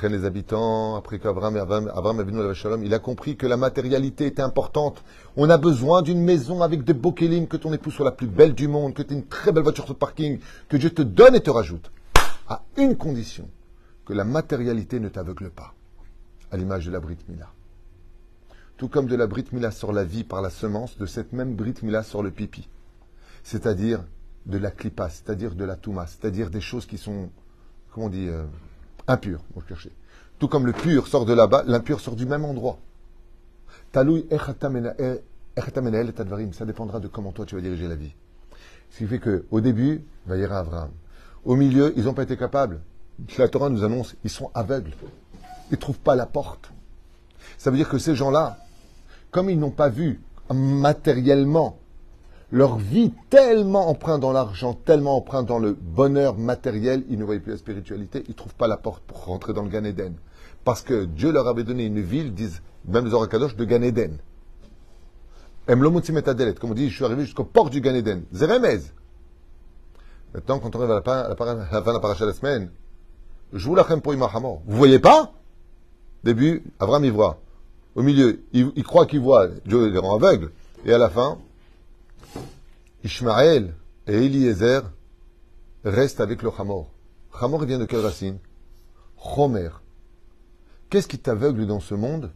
les 0.03 0.25
habitants, 0.25 0.95
après 0.95 1.19
qu'Abraham 1.19 1.55
Abraham, 1.55 2.83
il 2.83 2.93
a 2.93 2.99
compris 2.99 3.35
que 3.35 3.47
la 3.47 3.57
matérialité 3.57 4.25
était 4.25 4.41
importante. 4.41 5.03
On 5.35 5.49
a 5.49 5.57
besoin 5.57 6.01
d'une 6.01 6.21
maison 6.21 6.61
avec 6.61 6.83
de 6.83 6.93
beaux 6.93 7.13
kélim, 7.13 7.47
que 7.47 7.57
ton 7.57 7.73
épouse 7.73 7.93
soit 7.93 8.05
la 8.05 8.11
plus 8.11 8.27
belle 8.27 8.53
du 8.53 8.67
monde, 8.67 8.93
que 8.93 9.01
tu 9.01 9.13
aies 9.13 9.17
une 9.17 9.25
très 9.25 9.51
belle 9.51 9.63
voiture 9.63 9.85
sur 9.85 9.93
le 9.93 9.99
parking, 9.99 10.39
que 10.69 10.77
Dieu 10.77 10.89
te 10.89 11.01
donne 11.01 11.35
et 11.35 11.41
te 11.41 11.49
rajoute. 11.49 11.91
À 12.47 12.63
une 12.77 12.95
condition, 12.95 13.49
que 14.05 14.13
la 14.13 14.23
matérialité 14.23 14.99
ne 14.99 15.09
t'aveugle 15.09 15.49
pas. 15.49 15.73
À 16.51 16.57
l'image 16.57 16.85
de 16.85 16.91
la 16.91 16.99
Brit 16.99 17.17
Mila. 17.27 17.47
Tout 18.77 18.87
comme 18.87 19.07
de 19.07 19.15
la 19.15 19.27
Brit 19.27 19.45
Mila 19.51 19.71
sort 19.71 19.91
la 19.91 20.03
vie 20.03 20.23
par 20.23 20.41
la 20.41 20.49
semence, 20.49 20.97
de 20.97 21.05
cette 21.05 21.33
même 21.33 21.55
Brit 21.55 21.75
Mila 21.81 22.03
sort 22.03 22.21
le 22.21 22.31
pipi. 22.31 22.69
C'est-à-dire 23.43 24.03
de 24.45 24.57
la 24.57 24.71
klipa, 24.71 25.09
c'est-à-dire 25.09 25.55
de 25.55 25.65
la 25.65 25.75
touma, 25.75 26.05
c'est-à-dire 26.07 26.49
des 26.49 26.61
choses 26.61 26.85
qui 26.85 26.97
sont, 26.97 27.29
comment 27.91 28.05
on 28.05 28.09
dit, 28.09 28.27
euh, 28.27 28.43
impur, 29.07 29.41
chercher. 29.67 29.91
Tout 30.39 30.47
comme 30.47 30.65
le 30.65 30.73
pur 30.73 31.07
sort 31.07 31.25
de 31.25 31.33
là-bas, 31.33 31.63
l'impur 31.65 31.99
sort 31.99 32.15
du 32.15 32.25
même 32.25 32.45
endroit. 32.45 32.77
Taloui 33.91 34.27
ça 36.51 36.65
dépendra 36.65 36.99
de 36.99 37.07
comment 37.07 37.31
toi 37.31 37.45
tu 37.45 37.55
vas 37.55 37.61
diriger 37.61 37.87
la 37.87 37.95
vie. 37.95 38.13
Ce 38.91 38.99
qui 38.99 39.07
fait 39.07 39.19
qu'au 39.19 39.59
début, 39.59 40.03
va 40.27 40.37
y 40.37 40.43
Abraham. 40.43 40.91
Au 41.45 41.55
milieu, 41.55 41.93
ils 41.97 42.03
n'ont 42.03 42.13
pas 42.13 42.23
été 42.23 42.37
capables. 42.37 42.79
La 43.37 43.47
Torah 43.47 43.69
nous 43.69 43.83
annonce, 43.83 44.15
ils 44.23 44.29
sont 44.29 44.51
aveugles. 44.53 44.91
Ils 45.71 45.73
ne 45.73 45.77
trouvent 45.77 45.99
pas 45.99 46.15
la 46.15 46.27
porte. 46.27 46.71
Ça 47.57 47.71
veut 47.71 47.77
dire 47.77 47.89
que 47.89 47.97
ces 47.97 48.15
gens-là, 48.15 48.57
comme 49.31 49.49
ils 49.49 49.59
n'ont 49.59 49.71
pas 49.71 49.89
vu 49.89 50.21
matériellement 50.53 51.79
leur 52.51 52.77
vie 52.77 53.11
tellement 53.29 53.89
empreinte 53.89 54.21
dans 54.21 54.31
l'argent, 54.31 54.73
tellement 54.73 55.17
empreinte 55.17 55.47
dans 55.47 55.59
le 55.59 55.73
bonheur 55.73 56.37
matériel, 56.37 57.03
ils 57.09 57.19
ne 57.19 57.25
voyaient 57.25 57.41
plus 57.41 57.51
la 57.51 57.57
spiritualité, 57.57 58.23
ils 58.27 58.31
ne 58.31 58.35
trouvent 58.35 58.55
pas 58.55 58.67
la 58.67 58.77
porte 58.77 59.03
pour 59.03 59.25
rentrer 59.25 59.53
dans 59.53 59.63
le 59.63 59.69
Gan 59.69 59.83
Eden. 59.83 60.13
Parce 60.63 60.81
que 60.81 61.05
Dieu 61.05 61.31
leur 61.31 61.47
avait 61.47 61.63
donné 61.63 61.85
une 61.85 61.99
ville, 61.99 62.33
disent 62.33 62.61
même 62.87 63.05
les 63.05 63.13
Orakadosh, 63.13 63.55
de 63.55 63.65
Gan 63.65 63.81
Eden. 63.81 64.17
Comme 65.67 65.85
on 65.85 66.73
dit, 66.73 66.89
je 66.89 66.95
suis 66.95 67.03
arrivé 67.03 67.25
jusqu'au 67.25 67.43
port 67.43 67.69
du 67.69 67.81
Gan 67.81 67.95
Eden. 67.95 68.23
Zeremez. 68.31 68.79
Maintenant, 70.33 70.59
quand 70.59 70.75
on 70.75 70.79
arrive 70.79 70.91
à 70.91 70.95
la, 70.95 71.35
fin 71.35 71.59
de 71.81 71.91
la 71.91 71.99
paracha 71.99 72.23
de 72.23 72.29
la 72.29 72.35
semaine, 72.35 72.69
je 73.51 73.65
vous 73.67 73.75
la 73.75 73.83
pour 73.83 74.13
Vous 74.13 74.77
voyez 74.77 74.99
pas? 74.99 75.33
Début, 76.23 76.63
y 76.81 77.09
voit. 77.09 77.39
Au 77.97 78.03
milieu, 78.03 78.43
il, 78.53 78.71
il 78.75 78.83
croit 78.83 79.07
qu'il 79.07 79.21
voit, 79.21 79.47
Dieu 79.65 79.89
les 79.89 79.97
rend 79.97 80.15
aveugles. 80.15 80.51
Et 80.85 80.93
à 80.93 80.99
la 80.99 81.09
fin, 81.09 81.39
Ishmaël 83.03 83.73
et 84.05 84.13
Eliezer 84.13 84.83
restent 85.83 86.21
avec 86.21 86.43
le 86.43 86.51
Hamor. 86.55 86.91
Hamor 87.41 87.65
vient 87.65 87.79
de 87.79 87.85
quelle 87.85 88.01
racine? 88.01 88.37
Homer. 89.35 89.69
Qu'est-ce 90.91 91.07
qui 91.07 91.17
t'aveugle 91.17 91.65
dans 91.65 91.79
ce 91.79 91.95
monde? 91.95 92.31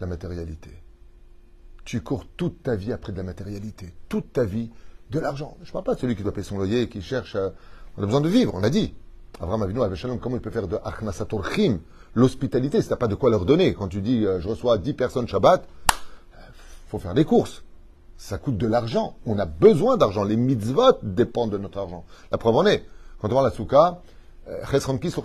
La 0.00 0.08
matérialité. 0.08 0.70
Tu 1.84 2.00
cours 2.00 2.26
toute 2.36 2.64
ta 2.64 2.74
vie 2.74 2.92
après 2.92 3.12
de 3.12 3.18
la 3.18 3.22
matérialité. 3.22 3.94
Toute 4.08 4.32
ta 4.32 4.44
vie, 4.44 4.70
de 5.12 5.20
l'argent. 5.20 5.56
Je 5.62 5.68
ne 5.68 5.72
parle 5.72 5.84
pas 5.84 5.94
de 5.94 6.00
celui 6.00 6.16
qui 6.16 6.24
doit 6.24 6.32
payer 6.32 6.44
son 6.44 6.56
loyer 6.56 6.82
et 6.82 6.88
qui 6.88 7.00
cherche. 7.00 7.36
À... 7.36 7.52
On 7.96 8.02
a 8.02 8.06
besoin 8.06 8.20
de 8.20 8.28
vivre, 8.28 8.52
on 8.56 8.64
a 8.64 8.70
dit. 8.70 8.94
Abraham 9.40 9.62
Avinu, 9.62 9.94
Shalom, 9.94 10.18
comment 10.18 10.36
il 10.36 10.42
peut 10.42 10.50
faire 10.50 10.66
de 10.66 10.76
Achnasator 10.84 11.44
l'hospitalité 12.14 12.80
Si 12.80 12.88
tu 12.88 12.96
pas 12.96 13.06
de 13.08 13.14
quoi 13.14 13.30
leur 13.30 13.44
donner. 13.44 13.74
Quand 13.74 13.88
tu 13.88 14.00
dis 14.00 14.24
euh, 14.24 14.40
je 14.40 14.48
reçois 14.48 14.78
10 14.78 14.94
personnes 14.94 15.28
Shabbat, 15.28 15.64
il 15.64 15.92
euh, 15.92 16.42
faut 16.88 16.98
faire 16.98 17.14
des 17.14 17.24
courses 17.24 17.62
ça 18.16 18.38
coûte 18.38 18.56
de 18.56 18.66
l'argent. 18.66 19.16
On 19.26 19.38
a 19.38 19.44
besoin 19.44 19.98
d'argent. 19.98 20.24
Les 20.24 20.36
mitzvot 20.36 20.98
dépendent 21.02 21.50
de 21.50 21.58
notre 21.58 21.78
argent. 21.78 22.04
La 22.30 22.38
preuve 22.38 22.56
en 22.56 22.64
est. 22.64 22.86
Quand 23.20 23.28
on 23.28 23.32
voit 23.32 23.42
la 23.42 23.50
souka, 23.50 24.00
euh, 24.48 24.64
chesronkis 24.70 25.12
ou 25.18 25.22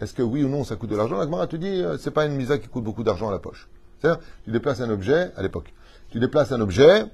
est-ce 0.00 0.14
que 0.14 0.22
oui 0.22 0.44
ou 0.44 0.48
non 0.48 0.64
ça 0.64 0.76
coûte 0.76 0.88
de 0.88 0.96
l'argent? 0.96 1.18
La 1.18 1.24
Gemara 1.24 1.48
te 1.48 1.56
dit, 1.56 1.82
c'est 1.98 2.12
pas 2.12 2.24
une 2.24 2.36
misa 2.36 2.56
qui 2.56 2.68
coûte 2.68 2.84
beaucoup 2.84 3.02
d'argent 3.02 3.28
à 3.28 3.32
la 3.32 3.40
poche. 3.40 3.68
Tu 4.00 4.50
déplaces 4.50 4.80
un 4.80 4.88
objet, 4.88 5.32
à 5.36 5.42
l'époque, 5.42 5.74
tu 6.10 6.20
déplaces 6.20 6.52
un 6.52 6.60
objet, 6.60 7.04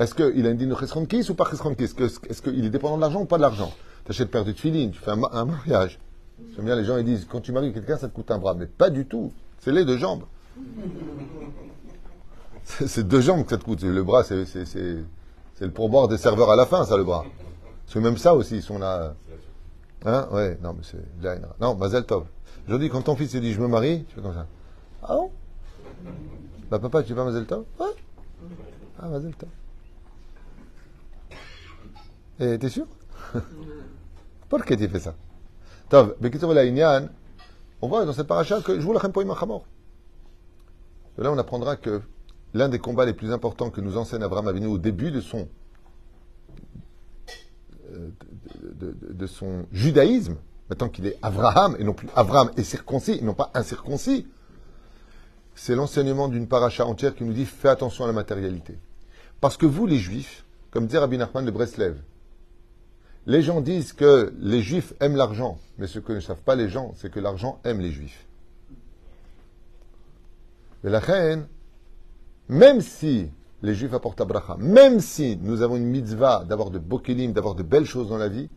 est-ce 0.00 0.14
qu'il 0.14 0.46
a 0.46 0.50
une 0.50 0.56
digne 0.56 0.70
de 0.70 1.30
ou 1.30 1.34
pas 1.34 1.44
chesronkis 1.44 1.84
Est-ce 1.84 2.42
qu'il 2.42 2.64
est 2.64 2.70
dépendant 2.70 2.96
de 2.96 3.02
l'argent 3.02 3.20
ou 3.20 3.26
pas 3.26 3.36
de 3.36 3.42
l'argent? 3.42 3.72
Tu 4.06 4.12
achètes 4.12 4.30
paire 4.30 4.46
de 4.46 4.52
tuilines, 4.52 4.92
tu 4.92 4.98
fais 4.98 5.10
un, 5.10 5.44
mariage. 5.44 5.98
J'aime 6.54 6.64
bien 6.64 6.76
les 6.76 6.84
gens, 6.84 6.96
ils 6.96 7.04
disent, 7.04 7.26
quand 7.30 7.40
tu 7.40 7.52
maries 7.52 7.72
quelqu'un, 7.72 7.96
ça 7.96 8.08
te 8.08 8.14
coûte 8.14 8.30
un 8.30 8.38
bras. 8.38 8.54
Mais 8.54 8.66
pas 8.66 8.90
du 8.90 9.06
tout. 9.06 9.32
C'est 9.58 9.72
les 9.72 9.84
deux 9.84 9.98
jambes. 9.98 10.24
C'est 12.64 13.06
deux 13.06 13.20
jambes 13.20 13.44
que 13.44 13.50
ça 13.50 13.58
te 13.58 13.64
coûte. 13.64 13.82
Le 13.82 14.02
bras, 14.04 14.22
c'est 14.22 14.44
le 15.60 15.70
pourboire 15.70 16.08
des 16.08 16.18
serveurs 16.18 16.50
à 16.50 16.56
la 16.56 16.66
fin, 16.66 16.84
ça, 16.84 16.96
le 16.96 17.04
bras. 17.04 17.24
Parce 17.84 17.94
que 17.94 17.98
même 17.98 18.16
ça 18.16 18.34
aussi, 18.34 18.56
ils 18.56 18.62
sont 18.62 18.78
là. 18.78 19.14
Hein? 20.04 20.28
Ouais, 20.30 20.56
non, 20.62 20.74
mais 20.74 20.82
c'est. 20.82 21.60
Non, 21.60 21.74
Mazel 21.74 22.04
Tov. 22.04 22.26
Dis, 22.68 22.88
quand 22.88 23.02
ton 23.02 23.16
fils 23.16 23.32
te 23.32 23.38
dit, 23.38 23.52
je 23.52 23.60
me 23.60 23.66
marie, 23.66 24.04
tu 24.04 24.14
fais 24.14 24.20
comme 24.22 24.34
ça. 24.34 24.46
Ah 25.02 25.14
bon? 25.14 25.30
Bah, 26.70 26.78
papa, 26.78 27.02
tu 27.02 27.14
pas 27.14 27.24
Mazel 27.24 27.46
Tov 27.46 27.64
Ouais. 27.80 27.86
Ah, 29.00 29.08
Mazel 29.08 29.34
Tov. 29.34 29.48
Et 32.38 32.58
t'es 32.58 32.68
sûr? 32.68 32.86
Pourquoi 34.48 34.76
tu 34.76 34.88
fais 34.88 35.00
ça? 35.00 35.14
On 35.92 37.88
voit 37.88 38.04
dans 38.04 38.12
cette 38.12 38.26
paracha 38.26 38.60
que 38.60 38.78
je 38.78 38.84
vous 38.84 38.92
la 38.92 39.00
pour 39.00 39.22
Imachamor. 39.22 39.64
De 41.16 41.22
là, 41.22 41.32
on 41.32 41.38
apprendra 41.38 41.76
que 41.76 42.00
l'un 42.54 42.68
des 42.68 42.78
combats 42.78 43.04
les 43.04 43.12
plus 43.12 43.32
importants 43.32 43.70
que 43.70 43.80
nous 43.80 43.96
enseigne 43.96 44.22
Abraham 44.22 44.48
Avinu 44.48 44.66
au 44.66 44.78
début 44.78 45.10
de 45.10 45.20
son, 45.20 45.48
euh, 47.92 48.10
de, 48.62 49.26
son 49.26 49.66
judaïsme, 49.72 50.36
maintenant 50.68 50.88
qu'il 50.88 51.06
est 51.06 51.18
Abraham 51.22 51.76
et 51.78 51.84
non 51.84 51.92
plus 51.92 52.08
Abraham 52.14 52.50
et 52.56 52.62
circoncis, 52.62 53.18
et 53.20 53.22
non 53.22 53.34
pas 53.34 53.50
incirconcis, 53.54 54.26
c'est 55.54 55.74
l'enseignement 55.74 56.28
d'une 56.28 56.46
paracha 56.46 56.86
entière 56.86 57.14
qui 57.14 57.24
nous 57.24 57.32
dit 57.32 57.44
fais 57.44 57.68
attention 57.68 58.04
à 58.04 58.06
la 58.06 58.12
matérialité. 58.12 58.78
Parce 59.40 59.56
que 59.56 59.66
vous, 59.66 59.86
les 59.86 59.98
juifs, 59.98 60.44
comme 60.70 60.86
dit 60.86 60.96
Rabbi 60.96 61.18
Nachman 61.18 61.44
de 61.44 61.50
Breslev, 61.50 61.96
les 63.26 63.42
gens 63.42 63.60
disent 63.60 63.92
que 63.92 64.32
les 64.40 64.62
juifs 64.62 64.94
aiment 65.00 65.16
l'argent, 65.16 65.58
mais 65.78 65.86
ce 65.86 65.98
que 65.98 66.12
ne 66.12 66.20
savent 66.20 66.42
pas 66.42 66.54
les 66.54 66.68
gens, 66.68 66.92
c'est 66.96 67.10
que 67.10 67.20
l'argent 67.20 67.60
aime 67.64 67.80
les 67.80 67.92
juifs. 67.92 68.26
Mais 70.82 70.90
la 70.90 71.00
reine, 71.00 71.46
même 72.48 72.80
si 72.80 73.28
les 73.62 73.74
juifs 73.74 73.92
apportent 73.92 74.20
Abraham, 74.20 74.62
même 74.62 75.00
si 75.00 75.38
nous 75.42 75.62
avons 75.62 75.76
une 75.76 75.84
mitzvah 75.84 76.44
d'avoir 76.44 76.70
de 76.70 76.78
beaux 76.78 76.98
kélim, 76.98 77.32
d'avoir 77.32 77.54
de 77.54 77.62
belles 77.62 77.84
choses 77.84 78.08
dans 78.08 78.16
la 78.16 78.28
vie, 78.28 78.48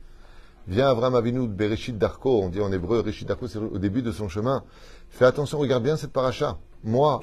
vient 0.67 0.89
Abraham 0.89 1.15
Avinu 1.15 1.47
de 1.47 1.53
Bereshit 1.53 1.97
Darko, 1.97 2.41
on 2.41 2.49
dit 2.49 2.61
en 2.61 2.71
hébreu 2.71 3.03
Bereshit 3.03 3.27
Darko, 3.27 3.47
c'est 3.47 3.59
au 3.59 3.77
début 3.77 4.01
de 4.01 4.11
son 4.11 4.29
chemin. 4.29 4.63
Fais 5.09 5.25
attention, 5.25 5.59
regarde 5.59 5.83
bien 5.83 5.97
cette 5.97 6.13
paracha. 6.13 6.57
Moi, 6.83 7.19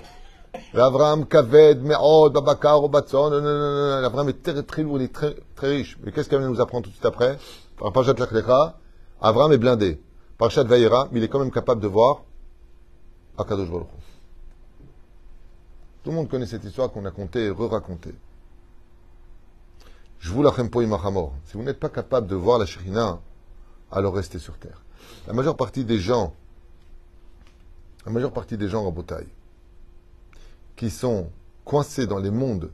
Abraham 0.75 1.27
Kaved, 1.27 1.83
Me'od, 1.83 2.33
Babakar, 2.33 2.83
Obatson, 2.83 3.33
Abraham 4.05 4.29
est 4.29 4.43
très, 4.43 4.63
très 4.63 4.83
lourd, 4.83 4.99
il 4.99 5.05
est 5.05 5.13
très, 5.13 5.35
riche. 5.61 5.99
Mais 6.03 6.13
qu'est-ce 6.13 6.29
vient 6.29 6.49
nous 6.49 6.61
apprendre 6.61 6.85
tout 6.85 6.91
de 6.91 6.95
suite 6.95 7.07
après? 7.07 7.39
Par 7.79 7.93
Parashat 7.93 8.15
Lachlecha, 8.15 8.79
Abraham 9.21 9.53
est 9.53 9.59
blindé. 9.59 10.01
Parashat 10.39 10.65
Vaïra, 10.65 11.09
mais 11.13 11.21
il 11.21 11.25
est 11.25 11.29
quand 11.29 11.39
même 11.39 11.51
capable 11.51 11.81
de 11.81 11.89
voir 11.89 12.23
Akadosh. 13.39 13.69
Tout 16.03 16.11
le 16.11 16.17
monde 16.17 16.29
connaît 16.29 16.47
cette 16.47 16.65
histoire 16.65 16.91
qu'on 16.91 17.05
a 17.05 17.11
contée 17.11 17.45
et 17.45 17.51
re-racontée. 17.51 18.15
Je 20.19 20.33
vous 20.33 20.43
la 20.43 20.51
imachamor. 20.51 21.35
Si 21.47 21.57
vous 21.57 21.63
n'êtes 21.63 21.81
pas 21.81 21.89
capable 21.89 22.27
de 22.27 22.35
voir 22.35 22.59
la 22.59 22.67
Shekhinah, 22.67 23.19
alors 23.91 24.15
restez 24.15 24.39
sur 24.39 24.57
terre. 24.59 24.83
La 25.27 25.33
majeure 25.33 25.57
partie 25.57 25.85
des 25.85 25.99
gens, 25.99 26.35
la 28.05 28.13
majeure 28.13 28.33
partie 28.33 28.57
des 28.57 28.69
gens 28.69 28.85
en 28.85 28.93
bataille, 28.93 29.29
qui 30.81 30.89
sont 30.89 31.31
coincés 31.67 32.07
dans 32.07 32.19
les 32.19 32.31
mondes 32.31 32.71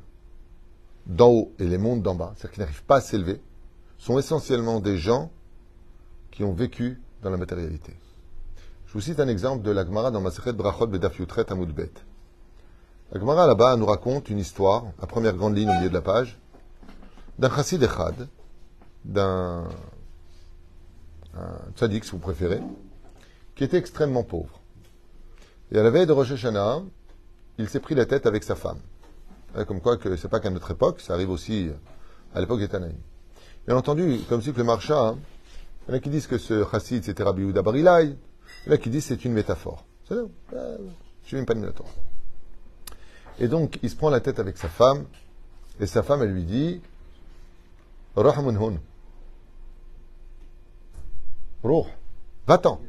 d'en 1.06 1.28
haut 1.28 1.52
et 1.58 1.64
les 1.64 1.76
mondes 1.76 2.02
d'en 2.02 2.14
bas, 2.14 2.34
c'est-à-dire 2.36 2.52
qui 2.52 2.60
n'arrivent 2.60 2.84
pas 2.84 2.98
à 2.98 3.00
s'élever, 3.00 3.40
sont 3.98 4.16
essentiellement 4.16 4.78
des 4.78 4.96
gens 4.96 5.32
qui 6.30 6.44
ont 6.44 6.52
vécu 6.52 7.02
dans 7.22 7.30
la 7.30 7.36
matérialité. 7.36 7.96
Je 8.86 8.92
vous 8.92 9.00
cite 9.00 9.18
un 9.18 9.26
exemple 9.26 9.64
de 9.64 9.72
la 9.72 9.84
Gemara 9.84 10.12
dans 10.12 10.20
Masechet 10.20 10.52
Brachot 10.52 10.86
Bedaf 10.86 11.18
Yutret 11.18 11.50
Amud 11.50 11.72
Bet. 11.72 11.90
La 13.10 13.18
Gemara 13.18 13.44
là-bas 13.44 13.76
nous 13.76 13.86
raconte 13.86 14.30
une 14.30 14.38
histoire, 14.38 14.84
la 15.00 15.08
première 15.08 15.34
grande 15.34 15.56
ligne 15.56 15.68
au 15.68 15.74
milieu 15.74 15.88
de 15.88 15.94
la 15.94 16.00
page, 16.00 16.38
d'un 17.40 17.50
chassid 17.50 17.82
echad, 17.82 18.28
d'un 19.04 19.64
un 21.34 21.72
tzaddik 21.74 22.04
si 22.04 22.12
vous 22.12 22.18
préférez, 22.18 22.62
qui 23.56 23.64
était 23.64 23.78
extrêmement 23.78 24.22
pauvre. 24.22 24.60
Et 25.72 25.78
à 25.78 25.82
la 25.82 25.90
veille 25.90 26.06
de 26.06 26.12
Rosh 26.12 26.30
Hashanah, 26.30 26.82
il 27.58 27.68
s'est 27.68 27.80
pris 27.80 27.94
la 27.94 28.06
tête 28.06 28.26
avec 28.26 28.44
sa 28.44 28.54
femme. 28.54 28.78
Ouais, 29.56 29.64
Comme 29.64 29.80
quoi 29.80 29.96
que 29.96 30.16
c'est 30.16 30.28
pas 30.28 30.40
qu'à 30.40 30.50
notre 30.50 30.70
époque, 30.70 31.00
ça 31.00 31.14
arrive 31.14 31.30
aussi 31.30 31.70
à 32.34 32.40
l'époque 32.40 32.60
des 32.60 32.68
Tanaïm. 32.68 32.96
Bien 33.66 33.76
entendu, 33.76 34.20
comme 34.28 34.42
si 34.42 34.52
que 34.52 34.58
le 34.58 34.64
marcha, 34.64 34.98
hein, 34.98 35.18
il 35.88 35.90
y 35.90 35.94
en 35.94 35.96
a 35.96 36.00
qui 36.00 36.10
disent 36.10 36.26
que 36.26 36.38
ce 36.38 36.64
chassid 36.70 37.04
c'était 37.04 37.22
Rabbi 37.22 37.42
Yehuda 37.42 37.62
Barilai, 37.62 38.16
il 38.66 38.68
y 38.68 38.70
en 38.70 38.74
a 38.74 38.78
qui 38.78 38.90
disent 38.90 39.04
que 39.08 39.14
c'est 39.14 39.24
une 39.24 39.32
métaphore. 39.32 39.84
C'est 40.08 40.14
euh, 40.14 40.78
je 41.22 41.28
suis 41.28 41.36
même 41.36 41.46
pas 41.46 41.54
de. 41.54 41.72
Et 43.38 43.48
donc, 43.48 43.78
il 43.82 43.90
se 43.90 43.96
prend 43.96 44.08
la 44.08 44.20
tête 44.20 44.38
avec 44.38 44.56
sa 44.56 44.68
femme, 44.68 45.04
et 45.80 45.86
sa 45.86 46.02
femme, 46.02 46.22
elle 46.22 46.32
lui 46.32 46.44
dit, 46.44 46.80
Rahmun 48.14 48.56
hun. 48.56 48.80
Ruh, 51.62 51.84
va-t'en. 52.46 52.80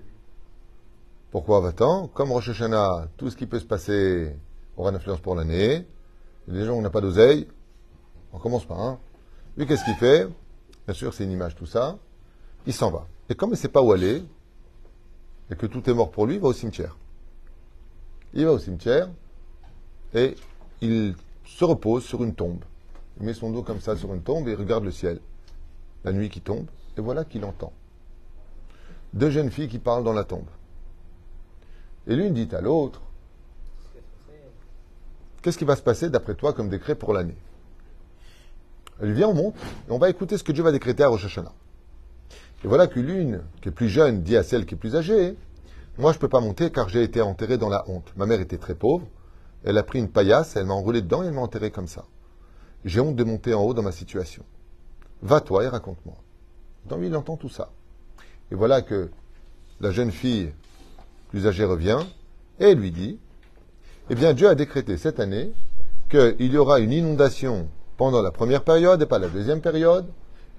Pourquoi 1.32 1.60
va-t'en? 1.60 2.08
Comme 2.08 2.32
Rosh 2.32 2.50
Hashanah, 2.50 3.08
tout 3.18 3.30
ce 3.30 3.36
qui 3.36 3.46
peut 3.46 3.60
se 3.60 3.66
passer 3.66 4.36
aura 4.78 4.92
une 4.92 4.96
influence 4.96 5.20
pour 5.20 5.36
l'année. 5.36 5.86
Les 6.48 6.66
gens, 6.66 6.76
on 6.76 6.82
n'a 6.82 6.90
pas 6.90 7.02
d'oseille. 7.02 7.48
On 8.32 8.40
commence 8.40 8.66
par 8.66 8.80
un. 8.80 9.00
Lui, 9.58 9.66
qu'est-ce 9.66 9.84
qu'il 9.84 9.96
fait? 9.96 10.28
Bien 10.86 10.94
sûr, 10.94 11.14
c'est 11.14 11.24
une 11.24 11.32
image, 11.32 11.56
tout 11.56 11.66
ça. 11.66 11.98
Il 12.66 12.74
s'en 12.74 12.92
va. 12.92 13.08
Et 13.30 13.36
comme 13.36 13.50
il 13.50 13.54
ne 13.54 13.58
sait 13.58 13.68
pas 13.68 13.82
où 13.82 13.92
aller, 13.92 14.24
et 15.50 15.56
que 15.56 15.66
tout 15.66 15.90
est 15.90 15.94
mort 15.94 16.12
pour 16.12 16.26
lui, 16.26 16.36
il 16.36 16.42
va 16.42 16.50
au 16.50 16.54
cimetière. 16.54 16.98
Il 18.34 18.46
va 18.46 18.54
au 18.54 18.60
cimetière, 18.60 19.10
et 20.14 20.36
il 20.82 21.16
se 21.46 21.66
repose 21.66 22.04
sur 22.04 22.24
une 22.24 22.36
tombe. 22.36 22.64
Il 23.20 23.26
met 23.26 23.34
son 23.34 23.52
dos 23.52 23.64
comme 23.64 23.82
ça 23.82 23.96
sur 23.96 24.14
une 24.14 24.22
tombe 24.22 24.48
et 24.48 24.52
il 24.52 24.58
regarde 24.58 24.84
le 24.84 24.92
ciel. 24.92 25.20
La 26.04 26.14
nuit 26.14 26.30
qui 26.30 26.42
tombe, 26.42 26.68
et 26.98 27.02
voilà 27.02 27.26
qu'il 27.26 27.44
entend. 27.46 27.74
Deux 29.14 29.32
jeunes 29.32 29.50
filles 29.50 29.70
qui 29.70 29.80
parlent 29.80 30.04
dans 30.04 30.14
la 30.14 30.24
tombe. 30.24 30.48
Et 32.06 32.16
l'une 32.16 32.34
dit 32.34 32.48
à 32.54 32.62
l'autre, 32.62 33.02
qu'est-ce 35.48 35.58
qui 35.58 35.64
va 35.64 35.78
se 35.78 35.82
passer 35.82 36.10
d'après 36.10 36.36
toi 36.36 36.52
comme 36.52 36.68
décret 36.68 36.96
pour 36.96 37.14
l'année? 37.14 37.38
Elle 39.02 39.14
vient, 39.14 39.30
on 39.30 39.34
monte, 39.34 39.56
et 39.88 39.92
on 39.92 39.98
va 39.98 40.10
écouter 40.10 40.38
ce 40.38 40.44
que 40.44 40.52
Dieu 40.52 40.62
va 40.62 40.74
décréter 40.74 41.04
à 41.04 41.08
Rosh. 41.08 41.38
Et 41.38 42.68
voilà 42.68 42.88
que 42.88 43.00
l'une, 43.00 43.42
qui 43.62 43.70
est 43.70 43.72
plus 43.72 43.88
jeune, 43.88 44.24
dit 44.24 44.36
à 44.36 44.44
celle 44.44 44.66
qui 44.66 44.76
est 44.76 44.78
plus 44.78 44.98
âgée, 44.98 45.38
moi 45.98 46.12
je 46.12 46.18
ne 46.18 46.20
peux 46.20 46.28
pas 46.28 46.42
monter 46.42 46.70
car 46.70 46.90
j'ai 46.90 47.02
été 47.02 47.22
enterré 47.22 47.58
dans 47.58 47.70
la 47.70 47.90
honte. 47.90 48.12
Ma 48.18 48.26
mère 48.26 48.42
était 48.42 48.58
très 48.58 48.76
pauvre, 48.76 49.08
elle 49.64 49.78
a 49.78 49.84
pris 49.84 50.00
une 50.00 50.10
paillasse, 50.10 50.58
elle 50.58 50.66
m'a 50.66 50.74
enroulé 50.74 51.02
dedans 51.02 51.24
et 51.24 51.28
elle 51.28 51.34
m'a 51.34 51.40
enterré 51.40 51.72
comme 51.72 51.88
ça. 51.88 52.04
J'ai 52.84 53.00
honte 53.00 53.16
de 53.16 53.24
monter 53.24 53.54
en 53.54 53.64
haut 53.64 53.74
dans 53.74 53.84
ma 53.84 53.94
situation. 53.94 54.44
Va 55.22 55.40
toi 55.40 55.64
et 55.64 55.70
raconte-moi. 55.70 56.18
Donc 56.90 57.00
il 57.04 57.16
entend 57.16 57.38
tout 57.38 57.48
ça. 57.48 57.72
Et 58.52 58.56
voilà 58.56 58.82
que 58.82 59.10
la 59.80 59.92
jeune 59.92 60.12
fille 60.12 60.52
plus 61.30 61.48
âgée 61.48 61.64
revient 61.64 62.00
et 62.60 62.76
lui 62.76 62.92
dit, 62.92 63.18
eh 64.10 64.16
bien 64.16 64.34
Dieu 64.34 64.48
a 64.48 64.56
décrété 64.56 64.98
cette 64.98 65.20
année 65.20 65.52
qu'il 66.10 66.54
y 66.54 66.58
aura 66.58 66.80
une 66.80 66.92
inondation 66.92 67.68
pendant 67.98 68.22
la 68.22 68.32
première 68.32 68.64
période 68.64 69.02
et 69.02 69.06
pas 69.06 69.20
la 69.20 69.28
deuxième 69.28 69.60
période, 69.60 70.06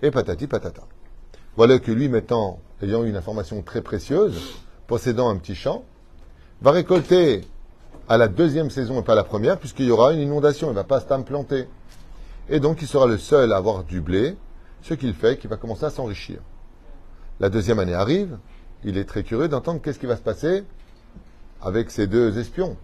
et 0.03 0.11
patati 0.11 0.47
patata. 0.47 0.83
Voilà 1.57 1.79
que 1.79 1.91
lui, 1.91 2.09
maintenant, 2.09 2.61
ayant 2.83 3.05
une 3.05 3.17
information 3.17 3.63
très 3.63 3.81
précieuse, 3.81 4.57
possédant 4.87 5.29
un 5.29 5.37
petit 5.37 5.55
champ, 5.55 5.85
va 6.61 6.73
récolter 6.73 7.43
à 8.09 8.19
la 8.19 8.29
deuxième 8.29 8.71
saison 8.71 9.01
et 9.01 9.05
pas 9.05 9.15
la 9.15 9.25
première, 9.25 9.59
puisqu'il 9.59 9.87
y 9.87 9.91
aura 9.91 10.13
une 10.13 10.21
inondation, 10.21 10.69
il 10.69 10.71
ne 10.71 10.77
va 10.77 10.85
pas 10.85 11.01
se 11.01 11.23
planter. 11.23 11.69
Et 12.49 12.61
donc 12.61 12.83
il 12.83 12.89
sera 12.89 13.07
le 13.07 13.19
seul 13.19 13.53
à 13.53 13.57
avoir 13.57 13.85
du 13.85 14.01
blé, 14.01 14.37
ce 14.83 14.95
qu'il 14.95 15.15
fait, 15.15 15.39
qu'il 15.39 15.51
va 15.51 15.57
commencer 15.57 15.85
à 15.85 15.91
s'enrichir. 15.91 16.41
La 17.41 17.51
deuxième 17.51 17.79
année 17.79 17.95
arrive, 17.95 18.39
il 18.85 18.97
est 18.97 19.05
très 19.05 19.23
curieux 19.23 19.49
d'entendre 19.49 19.81
qu'est-ce 19.83 19.99
qui 19.99 20.07
va 20.07 20.17
se 20.17 20.23
passer 20.23 20.65
avec 21.61 21.91
ces 21.91 22.07
deux 22.07 22.39
espions. 22.39 22.77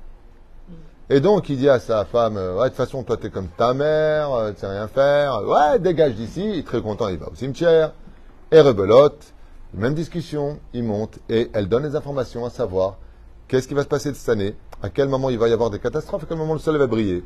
Et 1.10 1.20
donc 1.20 1.50
il 1.50 1.58
dit 1.58 1.68
à 1.68 1.80
sa 1.80 2.06
femme, 2.06 2.36
ouais, 2.36 2.64
de 2.64 2.68
toute 2.68 2.76
façon, 2.76 3.02
toi 3.02 3.18
t'es 3.18 3.28
comme 3.28 3.48
ta 3.48 3.74
mère, 3.74 4.32
euh, 4.32 4.52
tu 4.52 4.60
sais 4.60 4.66
rien 4.66 4.88
faire, 4.88 5.42
ouais, 5.46 5.78
dégage 5.78 6.14
d'ici, 6.14 6.42
il 6.42 6.58
est 6.60 6.66
très 6.66 6.80
content, 6.80 7.08
il 7.08 7.18
va 7.18 7.28
au 7.30 7.34
cimetière, 7.34 7.92
et 8.50 8.60
rebelote, 8.60 9.34
même 9.74 9.94
discussion, 9.94 10.58
il 10.72 10.84
monte, 10.84 11.18
et 11.28 11.50
elle 11.52 11.68
donne 11.68 11.82
les 11.82 11.94
informations 11.94 12.46
à 12.46 12.50
savoir 12.50 12.96
qu'est-ce 13.48 13.68
qui 13.68 13.74
va 13.74 13.82
se 13.82 13.88
passer 13.88 14.14
cette 14.14 14.28
année, 14.30 14.56
à 14.82 14.88
quel 14.88 15.08
moment 15.08 15.28
il 15.28 15.38
va 15.38 15.48
y 15.48 15.52
avoir 15.52 15.68
des 15.68 15.78
catastrophes, 15.78 16.22
à 16.22 16.26
quel 16.26 16.38
moment 16.38 16.54
le 16.54 16.60
soleil 16.60 16.78
va 16.78 16.86
briller? 16.86 17.22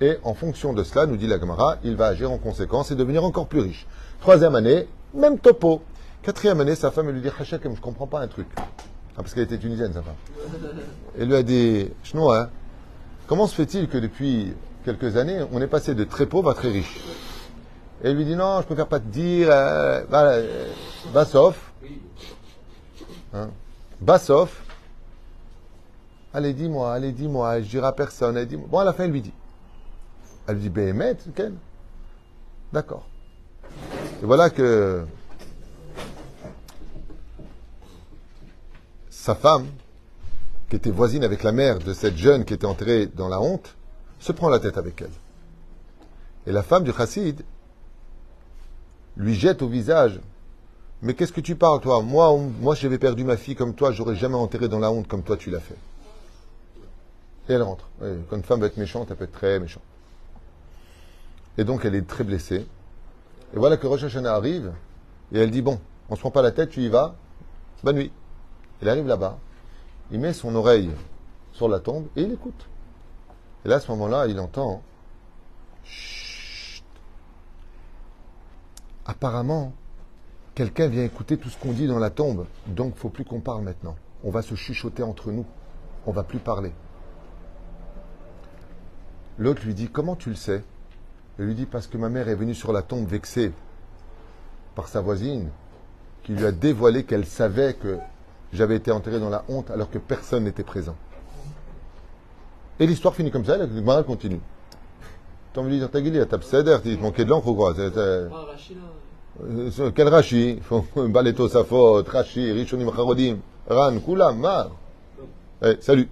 Et 0.00 0.18
en 0.24 0.34
fonction 0.34 0.72
de 0.72 0.82
cela, 0.82 1.06
nous 1.06 1.16
dit 1.16 1.28
la 1.28 1.38
Gemara, 1.38 1.76
il 1.84 1.94
va 1.94 2.06
agir 2.06 2.32
en 2.32 2.38
conséquence 2.38 2.90
et 2.90 2.96
devenir 2.96 3.24
encore 3.24 3.46
plus 3.46 3.60
riche. 3.60 3.86
Troisième 4.20 4.56
année, 4.56 4.88
même 5.14 5.38
topo. 5.38 5.82
Quatrième 6.22 6.60
année, 6.60 6.74
sa 6.74 6.90
femme 6.90 7.08
elle 7.08 7.14
lui 7.14 7.20
dit 7.20 7.30
Hachek, 7.38 7.62
je 7.62 7.80
comprends 7.80 8.08
pas 8.08 8.20
un 8.20 8.26
truc. 8.26 8.48
Ah, 8.56 8.64
parce 9.18 9.34
qu'elle 9.34 9.44
était 9.44 9.58
tunisienne, 9.58 9.92
sa 9.92 10.02
femme. 10.02 10.14
Elle 11.16 11.28
lui 11.28 11.36
a 11.36 11.42
dit 11.44 11.90
Chnois, 12.02 12.40
hein, 12.40 12.48
comment 13.26 13.46
se 13.46 13.54
fait-il 13.54 13.88
que 13.88 13.98
depuis 13.98 14.54
quelques 14.84 15.16
années, 15.16 15.44
on 15.52 15.60
est 15.60 15.66
passé 15.66 15.94
de 15.94 16.04
très 16.04 16.26
pauvre 16.26 16.50
à 16.50 16.54
très 16.54 16.68
riche 16.68 17.00
Et 18.02 18.12
lui 18.12 18.24
dit 18.24 18.36
Non, 18.36 18.60
je 18.60 18.66
préfère 18.66 18.88
pas 18.88 19.00
te 19.00 19.06
dire. 19.06 19.48
Euh, 19.50 20.04
bah, 20.10 20.24
euh, 20.24 20.72
Bassoff. 21.12 21.72
Hein, 23.32 23.50
Bassoff. 24.00 24.62
Allez, 26.32 26.52
dis-moi, 26.52 26.92
allez, 26.92 27.12
dis-moi, 27.12 27.60
je 27.60 27.68
dirai 27.68 27.86
à 27.86 27.92
personne. 27.92 28.44
Bon, 28.68 28.78
à 28.78 28.84
la 28.84 28.92
fin, 28.92 29.04
elle 29.04 29.12
lui 29.12 29.22
dit. 29.22 29.32
Elle 30.46 30.56
lui 30.56 30.62
dit, 30.62 30.70
Béhémet, 30.70 31.16
Ken 31.34 31.54
D'accord. 32.72 33.06
Et 34.22 34.26
voilà 34.26 34.50
que 34.50 35.06
sa 39.10 39.34
femme, 39.34 39.66
qui 40.74 40.78
était 40.78 40.90
voisine 40.90 41.22
avec 41.22 41.44
la 41.44 41.52
mère 41.52 41.78
de 41.78 41.92
cette 41.92 42.16
jeune 42.16 42.44
qui 42.44 42.52
était 42.52 42.66
enterrée 42.66 43.06
dans 43.06 43.28
la 43.28 43.40
honte, 43.40 43.76
se 44.18 44.32
prend 44.32 44.48
la 44.48 44.58
tête 44.58 44.76
avec 44.76 45.00
elle. 45.02 45.12
Et 46.48 46.52
la 46.52 46.64
femme 46.64 46.82
du 46.82 46.92
chassid 46.92 47.44
lui 49.16 49.36
jette 49.36 49.62
au 49.62 49.68
visage 49.68 50.18
Mais 51.00 51.14
qu'est-ce 51.14 51.32
que 51.32 51.40
tu 51.40 51.54
parles, 51.54 51.80
toi? 51.80 52.02
Moi, 52.02 52.36
moi 52.60 52.74
j'avais 52.74 52.98
perdu 52.98 53.22
ma 53.22 53.36
fille 53.36 53.54
comme 53.54 53.76
toi, 53.76 53.92
j'aurais 53.92 54.16
jamais 54.16 54.34
enterré 54.34 54.66
dans 54.66 54.80
la 54.80 54.90
honte 54.90 55.06
comme 55.06 55.22
toi 55.22 55.36
tu 55.36 55.48
l'as 55.48 55.60
fait. 55.60 55.76
Et 57.48 57.52
elle 57.52 57.62
rentre. 57.62 57.88
Quand 58.28 58.36
une 58.36 58.42
femme 58.42 58.58
va 58.58 58.66
être 58.66 58.76
méchante, 58.76 59.06
elle 59.12 59.16
peut 59.16 59.24
être 59.24 59.32
très 59.32 59.60
méchante. 59.60 59.84
Et 61.56 61.62
donc 61.62 61.84
elle 61.84 61.94
est 61.94 62.04
très 62.04 62.24
blessée. 62.24 62.66
Et 63.54 63.56
voilà 63.56 63.76
que 63.76 63.86
Rosh 63.86 64.02
Hashanah 64.02 64.34
arrive, 64.34 64.72
et 65.32 65.38
elle 65.38 65.52
dit, 65.52 65.62
bon, 65.62 65.78
on 66.08 66.16
se 66.16 66.20
prend 66.20 66.32
pas 66.32 66.42
la 66.42 66.50
tête, 66.50 66.70
tu 66.70 66.80
y 66.80 66.88
vas, 66.88 67.14
bonne 67.84 67.94
nuit. 67.94 68.10
Il 68.82 68.88
arrive 68.88 69.06
là-bas, 69.06 69.38
il 70.10 70.20
met 70.20 70.32
son 70.32 70.54
oreille 70.54 70.90
sur 71.52 71.68
la 71.68 71.80
tombe, 71.80 72.06
et 72.16 72.22
il 72.22 72.32
écoute. 72.32 72.68
Et 73.64 73.68
là, 73.68 73.76
à 73.76 73.80
ce 73.80 73.90
moment-là, 73.92 74.26
il 74.26 74.38
entend, 74.38 74.82
Chut. 75.84 76.82
Apparemment, 79.06 79.72
quelqu'un 80.54 80.88
vient 80.88 81.04
écouter 81.04 81.36
tout 81.36 81.48
ce 81.48 81.58
qu'on 81.58 81.72
dit 81.72 81.86
dans 81.86 81.98
la 81.98 82.10
tombe, 82.10 82.46
donc 82.66 82.96
faut 82.96 83.10
plus 83.10 83.24
qu'on 83.24 83.40
parle 83.40 83.62
maintenant. 83.62 83.96
On 84.22 84.30
va 84.30 84.42
se 84.42 84.54
chuchoter 84.54 85.02
entre 85.02 85.30
nous, 85.30 85.44
on 86.06 86.12
va 86.12 86.22
plus 86.22 86.38
parler. 86.38 86.72
L'autre 89.38 89.62
lui 89.64 89.74
dit, 89.74 89.88
comment 89.88 90.16
tu 90.16 90.30
le 90.30 90.36
sais? 90.36 90.62
Il 91.38 91.46
lui 91.46 91.54
dit, 91.54 91.66
parce 91.66 91.86
que 91.86 91.98
ma 91.98 92.08
mère 92.08 92.28
est 92.28 92.34
venue 92.34 92.54
sur 92.54 92.72
la 92.72 92.82
tombe 92.82 93.06
vexée 93.06 93.52
par 94.74 94.88
sa 94.88 95.00
voisine, 95.00 95.50
qui 96.22 96.32
lui 96.32 96.46
a 96.46 96.52
dévoilé 96.52 97.04
qu'elle 97.04 97.26
savait 97.26 97.74
que 97.74 97.98
j'avais 98.54 98.76
été 98.76 98.90
enterré 98.90 99.20
dans 99.20 99.28
la 99.30 99.44
honte 99.48 99.70
alors 99.70 99.90
que 99.90 99.98
personne 99.98 100.44
n'était 100.44 100.62
présent. 100.62 100.96
Et 102.80 102.86
l'histoire 102.86 103.14
finit 103.14 103.30
comme 103.30 103.44
ça, 103.44 103.56
la 103.56 103.66
Gemara 103.68 104.02
continue. 104.02 104.40
T'as 105.52 105.60
envie 105.60 105.74
de 105.74 105.78
dire 105.80 105.90
ta 105.90 106.00
gueule, 106.00 106.26
t'as 106.26 106.38
pseuder, 106.38 106.76
tu 106.82 106.96
te 106.96 107.02
manquais 107.02 107.24
de 107.24 107.30
l'encre 107.30 107.48
ou 107.48 107.54
quoi 107.54 107.72
Ah, 107.76 107.90
c'est- 108.58 109.92
Quel 109.94 110.08
Rashi 110.08 110.60
Baleto 110.96 111.48
Safot, 111.48 112.02
Rashi, 112.04 112.52
Rishonim 112.52 112.90
Charodim, 112.94 113.38
Ran, 113.68 113.98
Kulam, 114.00 114.38
Mar. 114.38 114.70
Eh, 115.62 115.76
salut. 115.80 116.08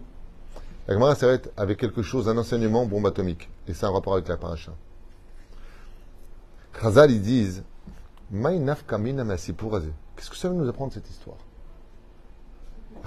La 0.88 0.94
Gemara 0.94 1.14
s'arrête 1.14 1.52
avec 1.56 1.78
quelque 1.78 2.02
chose, 2.02 2.28
un 2.28 2.36
enseignement 2.38 2.86
bombe 2.86 3.06
atomique. 3.06 3.48
Et 3.68 3.74
c'est 3.74 3.86
un 3.86 3.90
rapport 3.92 4.14
avec 4.14 4.26
la 4.28 4.36
paracha. 4.36 4.72
Chazal, 6.80 7.10
ils 7.12 7.20
disent. 7.22 7.62
Qu'est-ce 8.32 10.30
que 10.30 10.36
ça 10.36 10.48
veut 10.48 10.54
nous 10.54 10.68
apprendre 10.68 10.92
cette 10.92 11.08
histoire? 11.10 11.36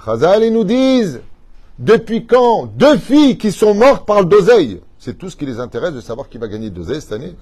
Chazal, 0.04 0.44
ils 0.44 0.52
nous 0.52 0.64
disent 0.64 1.20
Depuis 1.78 2.26
quand 2.26 2.66
deux 2.66 2.96
filles 2.98 3.38
qui 3.38 3.52
sont 3.52 3.74
mortes 3.74 4.06
parlent 4.06 4.28
d'oseille? 4.28 4.80
C'est 4.98 5.18
tout 5.18 5.30
ce 5.30 5.36
qui 5.36 5.46
les 5.46 5.60
intéresse 5.60 5.94
de 5.94 6.00
savoir 6.00 6.28
qui 6.28 6.38
va 6.38 6.48
gagner 6.48 6.70
d'oseille 6.70 7.00
cette 7.00 7.12
année. 7.12 7.34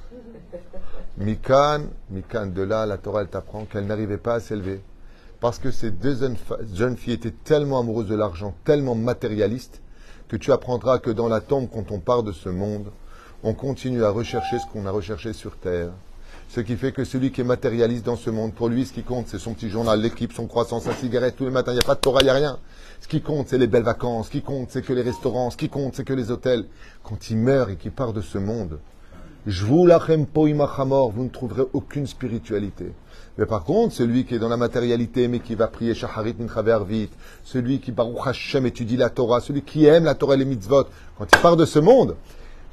Mikan, 1.16 1.82
Mikan, 2.10 2.46
de 2.46 2.62
là, 2.62 2.86
la 2.86 2.98
Torah, 2.98 3.22
elle 3.22 3.28
t'apprend 3.28 3.64
qu'elle 3.64 3.86
n'arrivait 3.86 4.18
pas 4.18 4.34
à 4.34 4.40
s'élever. 4.40 4.80
Parce 5.40 5.58
que 5.58 5.70
ces 5.70 5.90
deux 5.90 6.16
jeunes, 6.16 6.36
jeunes 6.72 6.96
filles 6.96 7.14
étaient 7.14 7.34
tellement 7.44 7.80
amoureuses 7.80 8.08
de 8.08 8.14
l'argent, 8.14 8.54
tellement 8.64 8.94
matérialistes, 8.94 9.80
que 10.28 10.36
tu 10.36 10.52
apprendras 10.52 10.98
que 10.98 11.10
dans 11.10 11.28
la 11.28 11.40
tombe, 11.40 11.68
quand 11.72 11.90
on 11.90 12.00
part 12.00 12.22
de 12.22 12.32
ce 12.32 12.48
monde, 12.48 12.90
on 13.42 13.54
continue 13.54 14.04
à 14.04 14.10
rechercher 14.10 14.58
ce 14.58 14.72
qu'on 14.72 14.86
a 14.86 14.90
recherché 14.90 15.32
sur 15.32 15.56
Terre. 15.56 15.90
Ce 16.48 16.60
qui 16.60 16.76
fait 16.76 16.92
que 16.92 17.04
celui 17.04 17.32
qui 17.32 17.40
est 17.40 17.44
matérialiste 17.44 18.06
dans 18.06 18.16
ce 18.16 18.30
monde, 18.30 18.54
pour 18.54 18.68
lui, 18.68 18.84
ce 18.86 18.92
qui 18.92 19.02
compte, 19.02 19.26
c'est 19.28 19.38
son 19.38 19.54
petit 19.54 19.68
journal, 19.68 20.00
l'équipe, 20.00 20.32
son 20.32 20.46
croissant, 20.46 20.78
sa 20.78 20.92
cigarette, 20.92 21.34
tous 21.36 21.44
les 21.44 21.50
matins, 21.50 21.72
il 21.72 21.76
n'y 21.76 21.80
a 21.80 21.86
pas 21.86 21.96
de 21.96 22.00
Torah, 22.00 22.20
il 22.20 22.24
n'y 22.24 22.30
a 22.30 22.34
rien. 22.34 22.58
Ce 23.00 23.08
qui 23.08 23.20
compte, 23.20 23.48
c'est 23.48 23.58
les 23.58 23.66
belles 23.66 23.82
vacances, 23.82 24.26
ce 24.26 24.30
qui 24.30 24.42
compte, 24.42 24.70
c'est 24.70 24.82
que 24.82 24.92
les 24.92 25.02
restaurants, 25.02 25.50
ce 25.50 25.56
qui 25.56 25.68
compte, 25.68 25.96
c'est 25.96 26.04
que 26.04 26.12
les 26.12 26.30
hôtels. 26.30 26.66
Quand 27.02 27.30
il 27.30 27.38
meurt 27.38 27.70
et 27.70 27.76
qu'il 27.76 27.90
part 27.90 28.12
de 28.12 28.20
ce 28.20 28.38
monde, 28.38 28.78
vous 29.46 29.86
vous 29.86 31.24
ne 31.24 31.28
trouverez 31.28 31.64
aucune 31.74 32.06
spiritualité. 32.06 32.92
Mais 33.36 33.46
par 33.46 33.64
contre, 33.64 33.92
celui 33.92 34.24
qui 34.24 34.36
est 34.36 34.38
dans 34.38 34.48
la 34.48 34.56
matérialité, 34.56 35.28
mais 35.28 35.40
qui 35.40 35.54
va 35.54 35.66
prier 35.66 35.92
Minchaver 36.38 36.72
Arvit, 36.72 37.10
celui 37.42 37.80
qui 37.80 37.92
Baruch 37.92 38.26
Hashem 38.26 38.64
étudie 38.64 38.96
la 38.96 39.10
Torah, 39.10 39.40
celui 39.40 39.62
qui 39.62 39.84
aime 39.84 40.04
la 40.04 40.14
Torah 40.14 40.34
et 40.34 40.38
les 40.38 40.44
mitzvot, 40.44 40.84
quand 41.18 41.26
il 41.30 41.38
part 41.40 41.56
de 41.56 41.66
ce 41.66 41.78
monde, 41.78 42.16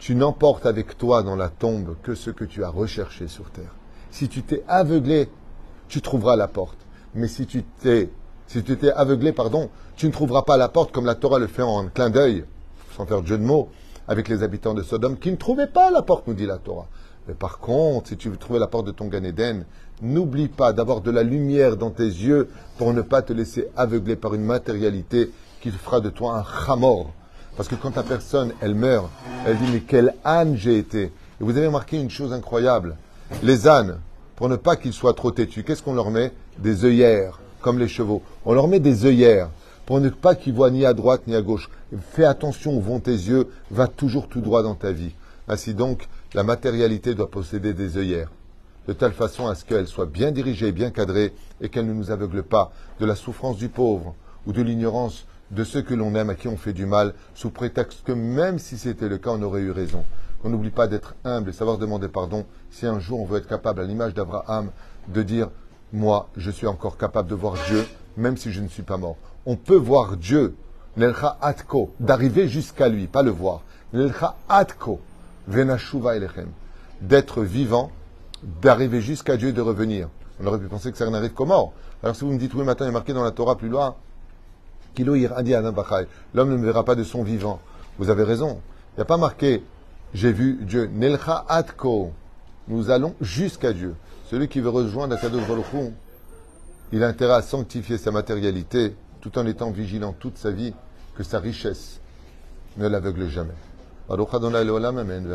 tu 0.02 0.16
n'emportes 0.16 0.66
avec 0.66 0.98
toi 0.98 1.22
dans 1.22 1.36
la 1.36 1.50
tombe 1.50 1.96
que 2.02 2.16
ce 2.16 2.32
que 2.32 2.44
tu 2.44 2.64
as 2.64 2.70
recherché 2.70 3.28
sur 3.28 3.52
terre. 3.52 3.76
Si 4.10 4.30
tu 4.30 4.42
t'es 4.42 4.64
aveuglé, 4.68 5.30
tu 5.90 6.02
trouveras 6.02 6.36
la 6.36 6.48
porte. 6.48 6.80
Mais 7.14 7.28
si 7.28 7.46
tu 7.46 7.64
t'es, 7.64 8.10
aveuglé, 8.96 9.32
pardon, 9.32 9.70
tu 9.96 10.08
ne 10.08 10.12
trouveras 10.12 10.42
pas 10.42 10.58
la 10.58 10.70
porte 10.70 10.92
comme 10.92 11.06
la 11.06 11.14
Torah 11.14 11.38
le 11.38 11.46
fait 11.46 11.62
en 11.62 11.88
clin 11.88 12.10
d'œil, 12.10 12.46
sans 12.98 13.06
faire 13.06 13.22
de 13.22 13.28
jeu 13.28 13.38
de 13.38 13.44
mots, 13.44 13.70
avec 14.08 14.28
les 14.28 14.42
habitants 14.42 14.74
de 14.74 14.82
Sodome 14.82 15.20
qui 15.20 15.30
ne 15.30 15.36
trouvaient 15.36 15.68
pas 15.68 15.92
la 15.92 16.02
porte, 16.02 16.28
nous 16.28 16.34
dit 16.34 16.48
la 16.48 16.58
Torah. 16.58 16.88
Mais 17.28 17.36
par 17.36 17.60
contre, 17.60 18.10
si 18.10 18.18
tu 18.18 18.30
veux 18.30 18.38
trouver 18.38 18.58
la 18.58 18.66
porte 18.66 18.88
de 18.88 18.92
ton 18.92 19.06
Gan 19.06 19.22
n'oublie 20.02 20.48
pas 20.48 20.74
d'avoir 20.74 21.02
de 21.02 21.12
la 21.12 21.22
lumière 21.22 21.78
dans 21.78 21.92
tes 21.92 22.06
yeux 22.06 22.50
pour 22.80 22.92
ne 22.92 23.04
pas 23.04 23.22
te 23.22 23.34
laisser 23.34 23.68
aveugler 23.78 24.16
par 24.16 24.34
une 24.34 24.46
matérialité 24.46 25.30
qui 25.62 25.70
fera 25.70 26.00
de 26.00 26.10
toi 26.10 26.40
un 26.40 26.66
chamor. 26.66 27.14
Parce 27.58 27.68
que 27.68 27.76
quand 27.76 27.96
la 27.96 28.04
personne, 28.04 28.54
elle 28.62 28.76
meurt, 28.76 29.10
elle 29.46 29.58
dit, 29.58 29.72
mais 29.72 29.82
quel 29.82 30.16
âne 30.24 30.56
j'ai 30.56 30.78
été. 30.78 31.04
Et 31.04 31.12
vous 31.40 31.58
avez 31.58 31.68
remarqué 31.68 32.00
une 32.00 32.10
chose 32.10 32.34
incroyable. 32.34 32.96
Les 33.44 33.68
ânes, 33.68 34.00
pour 34.36 34.50
ne 34.50 34.56
pas 34.56 34.76
qu'ils 34.76 34.94
soient 34.94 35.14
trop 35.14 35.32
têtus, 35.32 35.64
qu'est-ce 35.64 35.84
qu'on 35.84 35.94
leur 35.94 36.12
met? 36.12 36.32
Des 36.58 36.86
œillères, 36.86 37.40
comme 37.62 37.80
les 37.80 37.88
chevaux. 37.88 38.22
On 38.46 38.54
leur 38.54 38.68
met 38.68 38.80
des 38.80 39.06
œillères 39.06 39.50
pour 39.86 40.00
ne 40.00 40.10
pas 40.10 40.36
qu'ils 40.36 40.54
voient 40.54 40.72
ni 40.72 40.86
à 40.86 40.94
droite 40.94 41.24
ni 41.28 41.36
à 41.36 41.42
gauche. 41.42 41.70
Fais 42.12 42.24
attention 42.24 42.76
où 42.76 42.82
vont 42.82 43.00
tes 43.00 43.12
yeux, 43.12 43.50
va 43.72 43.88
toujours 43.88 44.28
tout 44.28 44.42
droit 44.42 44.64
dans 44.64 44.76
ta 44.76 44.92
vie. 44.92 45.14
Ainsi 45.48 45.74
donc, 45.74 46.08
la 46.34 46.44
matérialité 46.44 47.14
doit 47.14 47.30
posséder 47.30 47.74
des 47.74 47.98
œillères, 47.98 48.32
de 48.88 48.94
telle 48.94 49.12
façon 49.12 49.48
à 49.48 49.56
ce 49.56 49.66
qu'elle 49.66 49.88
soit 49.88 50.06
bien 50.06 50.32
dirigée, 50.32 50.72
bien 50.72 50.92
cadrée, 50.92 51.34
et 51.60 51.70
qu'elle 51.70 51.88
ne 51.88 51.94
nous 51.94 52.10
aveugle 52.12 52.44
pas 52.44 52.72
de 53.00 53.06
la 53.06 53.16
souffrance 53.16 53.58
du 53.58 53.68
pauvre 53.68 54.16
ou 54.48 54.54
de 54.54 54.62
l'ignorance 54.62 55.26
de 55.52 55.64
ceux 55.64 55.82
que 55.82 55.94
l'on 55.94 56.16
aime, 56.16 56.30
à 56.30 56.36
qui 56.36 56.48
on 56.48 56.58
fait 56.58 56.74
du 56.74 56.86
mal, 56.86 57.14
sous 57.36 57.50
prétexte 57.50 58.04
que 58.04 58.14
même 58.14 58.58
si 58.58 58.78
c'était 58.78 59.10
le 59.10 59.18
cas, 59.18 59.32
on 59.32 59.42
aurait 59.42 59.62
eu 59.62 59.72
raison. 59.72 60.04
Qu'on 60.42 60.50
n'oublie 60.50 60.72
pas 60.72 60.88
d'être 60.88 61.14
humble 61.24 61.50
et 61.50 61.54
savoir 61.54 61.78
demander 61.78 62.08
pardon 62.08 62.46
si 62.72 62.88
un 62.88 63.00
jour 63.00 63.20
on 63.20 63.26
veut 63.26 63.38
être 63.38 63.48
capable, 63.48 63.82
à 63.82 63.84
l'image 63.84 64.14
d'Abraham, 64.14 64.72
de 65.10 65.22
dire 65.22 65.50
Moi, 65.94 66.30
je 66.38 66.50
suis 66.50 66.68
encore 66.68 66.98
capable 66.98 67.30
de 67.30 67.36
voir 67.36 67.56
Dieu, 67.68 67.86
même 68.18 68.38
si 68.38 68.52
je 68.52 68.62
ne 68.62 68.68
suis 68.68 68.84
pas 68.84 68.98
mort. 68.98 69.18
On 69.46 69.58
peut 69.58 69.76
voir 69.76 70.18
Dieu, 70.18 70.56
Nelcha 70.98 71.38
Atko, 71.42 71.94
d'arriver 72.00 72.48
jusqu'à 72.48 72.88
lui, 72.88 73.08
pas 73.08 73.24
le 73.24 73.32
voir. 73.32 73.62
Nelcha 73.94 74.36
Atko, 74.48 75.00
Venashuva 75.48 76.16
Elechem, 76.16 76.50
d'être 77.02 77.44
vivant, 77.44 77.92
d'arriver 78.62 79.02
jusqu'à 79.02 79.36
Dieu 79.38 79.50
et 79.50 79.54
de 79.54 79.62
revenir. 79.62 80.08
On 80.42 80.48
aurait 80.48 80.60
pu 80.60 80.68
penser 80.68 80.92
que 80.92 80.98
ça 80.98 81.10
n'arrive 81.10 81.34
qu'aux 81.34 81.46
morts. 81.46 81.74
Alors 82.04 82.16
si 82.16 82.24
vous 82.24 82.32
me 82.32 82.40
dites, 82.40 82.54
oui, 82.54 82.64
maintenant 82.64 82.86
il 82.86 82.90
est 82.90 82.94
marqué 82.94 83.14
dans 83.14 83.24
la 83.24 83.32
Torah 83.32 83.58
plus 83.58 83.70
loin, 83.70 83.96
L'homme 85.00 86.50
ne 86.50 86.58
me 86.58 86.66
verra 86.66 86.84
pas 86.84 86.96
de 86.96 87.04
son 87.04 87.24
vivant. 87.24 87.60
Vous 87.98 88.10
avez 88.10 88.24
raison. 88.24 88.62
Il 88.94 88.98
n'y 88.98 89.02
a 89.02 89.06
pas 89.06 89.18
marqué 89.18 89.64
j'ai 90.14 90.32
vu 90.32 90.60
Dieu. 90.62 90.90
Nelcha 90.94 91.46
atko. 91.48 92.12
Nous 92.68 92.90
allons 92.90 93.16
jusqu'à 93.22 93.74
Dieu. 93.74 93.96
Celui 94.30 94.48
qui 94.48 94.60
veut 94.60 94.70
rejoindre 94.70 95.16
Akadosh 95.16 95.48
Baruch 95.48 95.66
il 96.94 97.04
a 97.04 97.08
intérêt 97.08 97.34
à 97.34 97.42
sanctifier 97.42 97.98
sa 97.98 98.12
matérialité 98.12 98.96
tout 99.22 99.38
en 99.38 99.46
étant 99.46 99.72
vigilant 99.72 100.14
toute 100.18 100.38
sa 100.38 100.52
vie 100.52 100.74
que 101.16 101.24
sa 101.24 101.40
richesse 101.40 102.02
ne 102.78 102.88
l'aveugle 102.88 103.30
jamais. 103.30 103.54
Amen, 104.10 105.28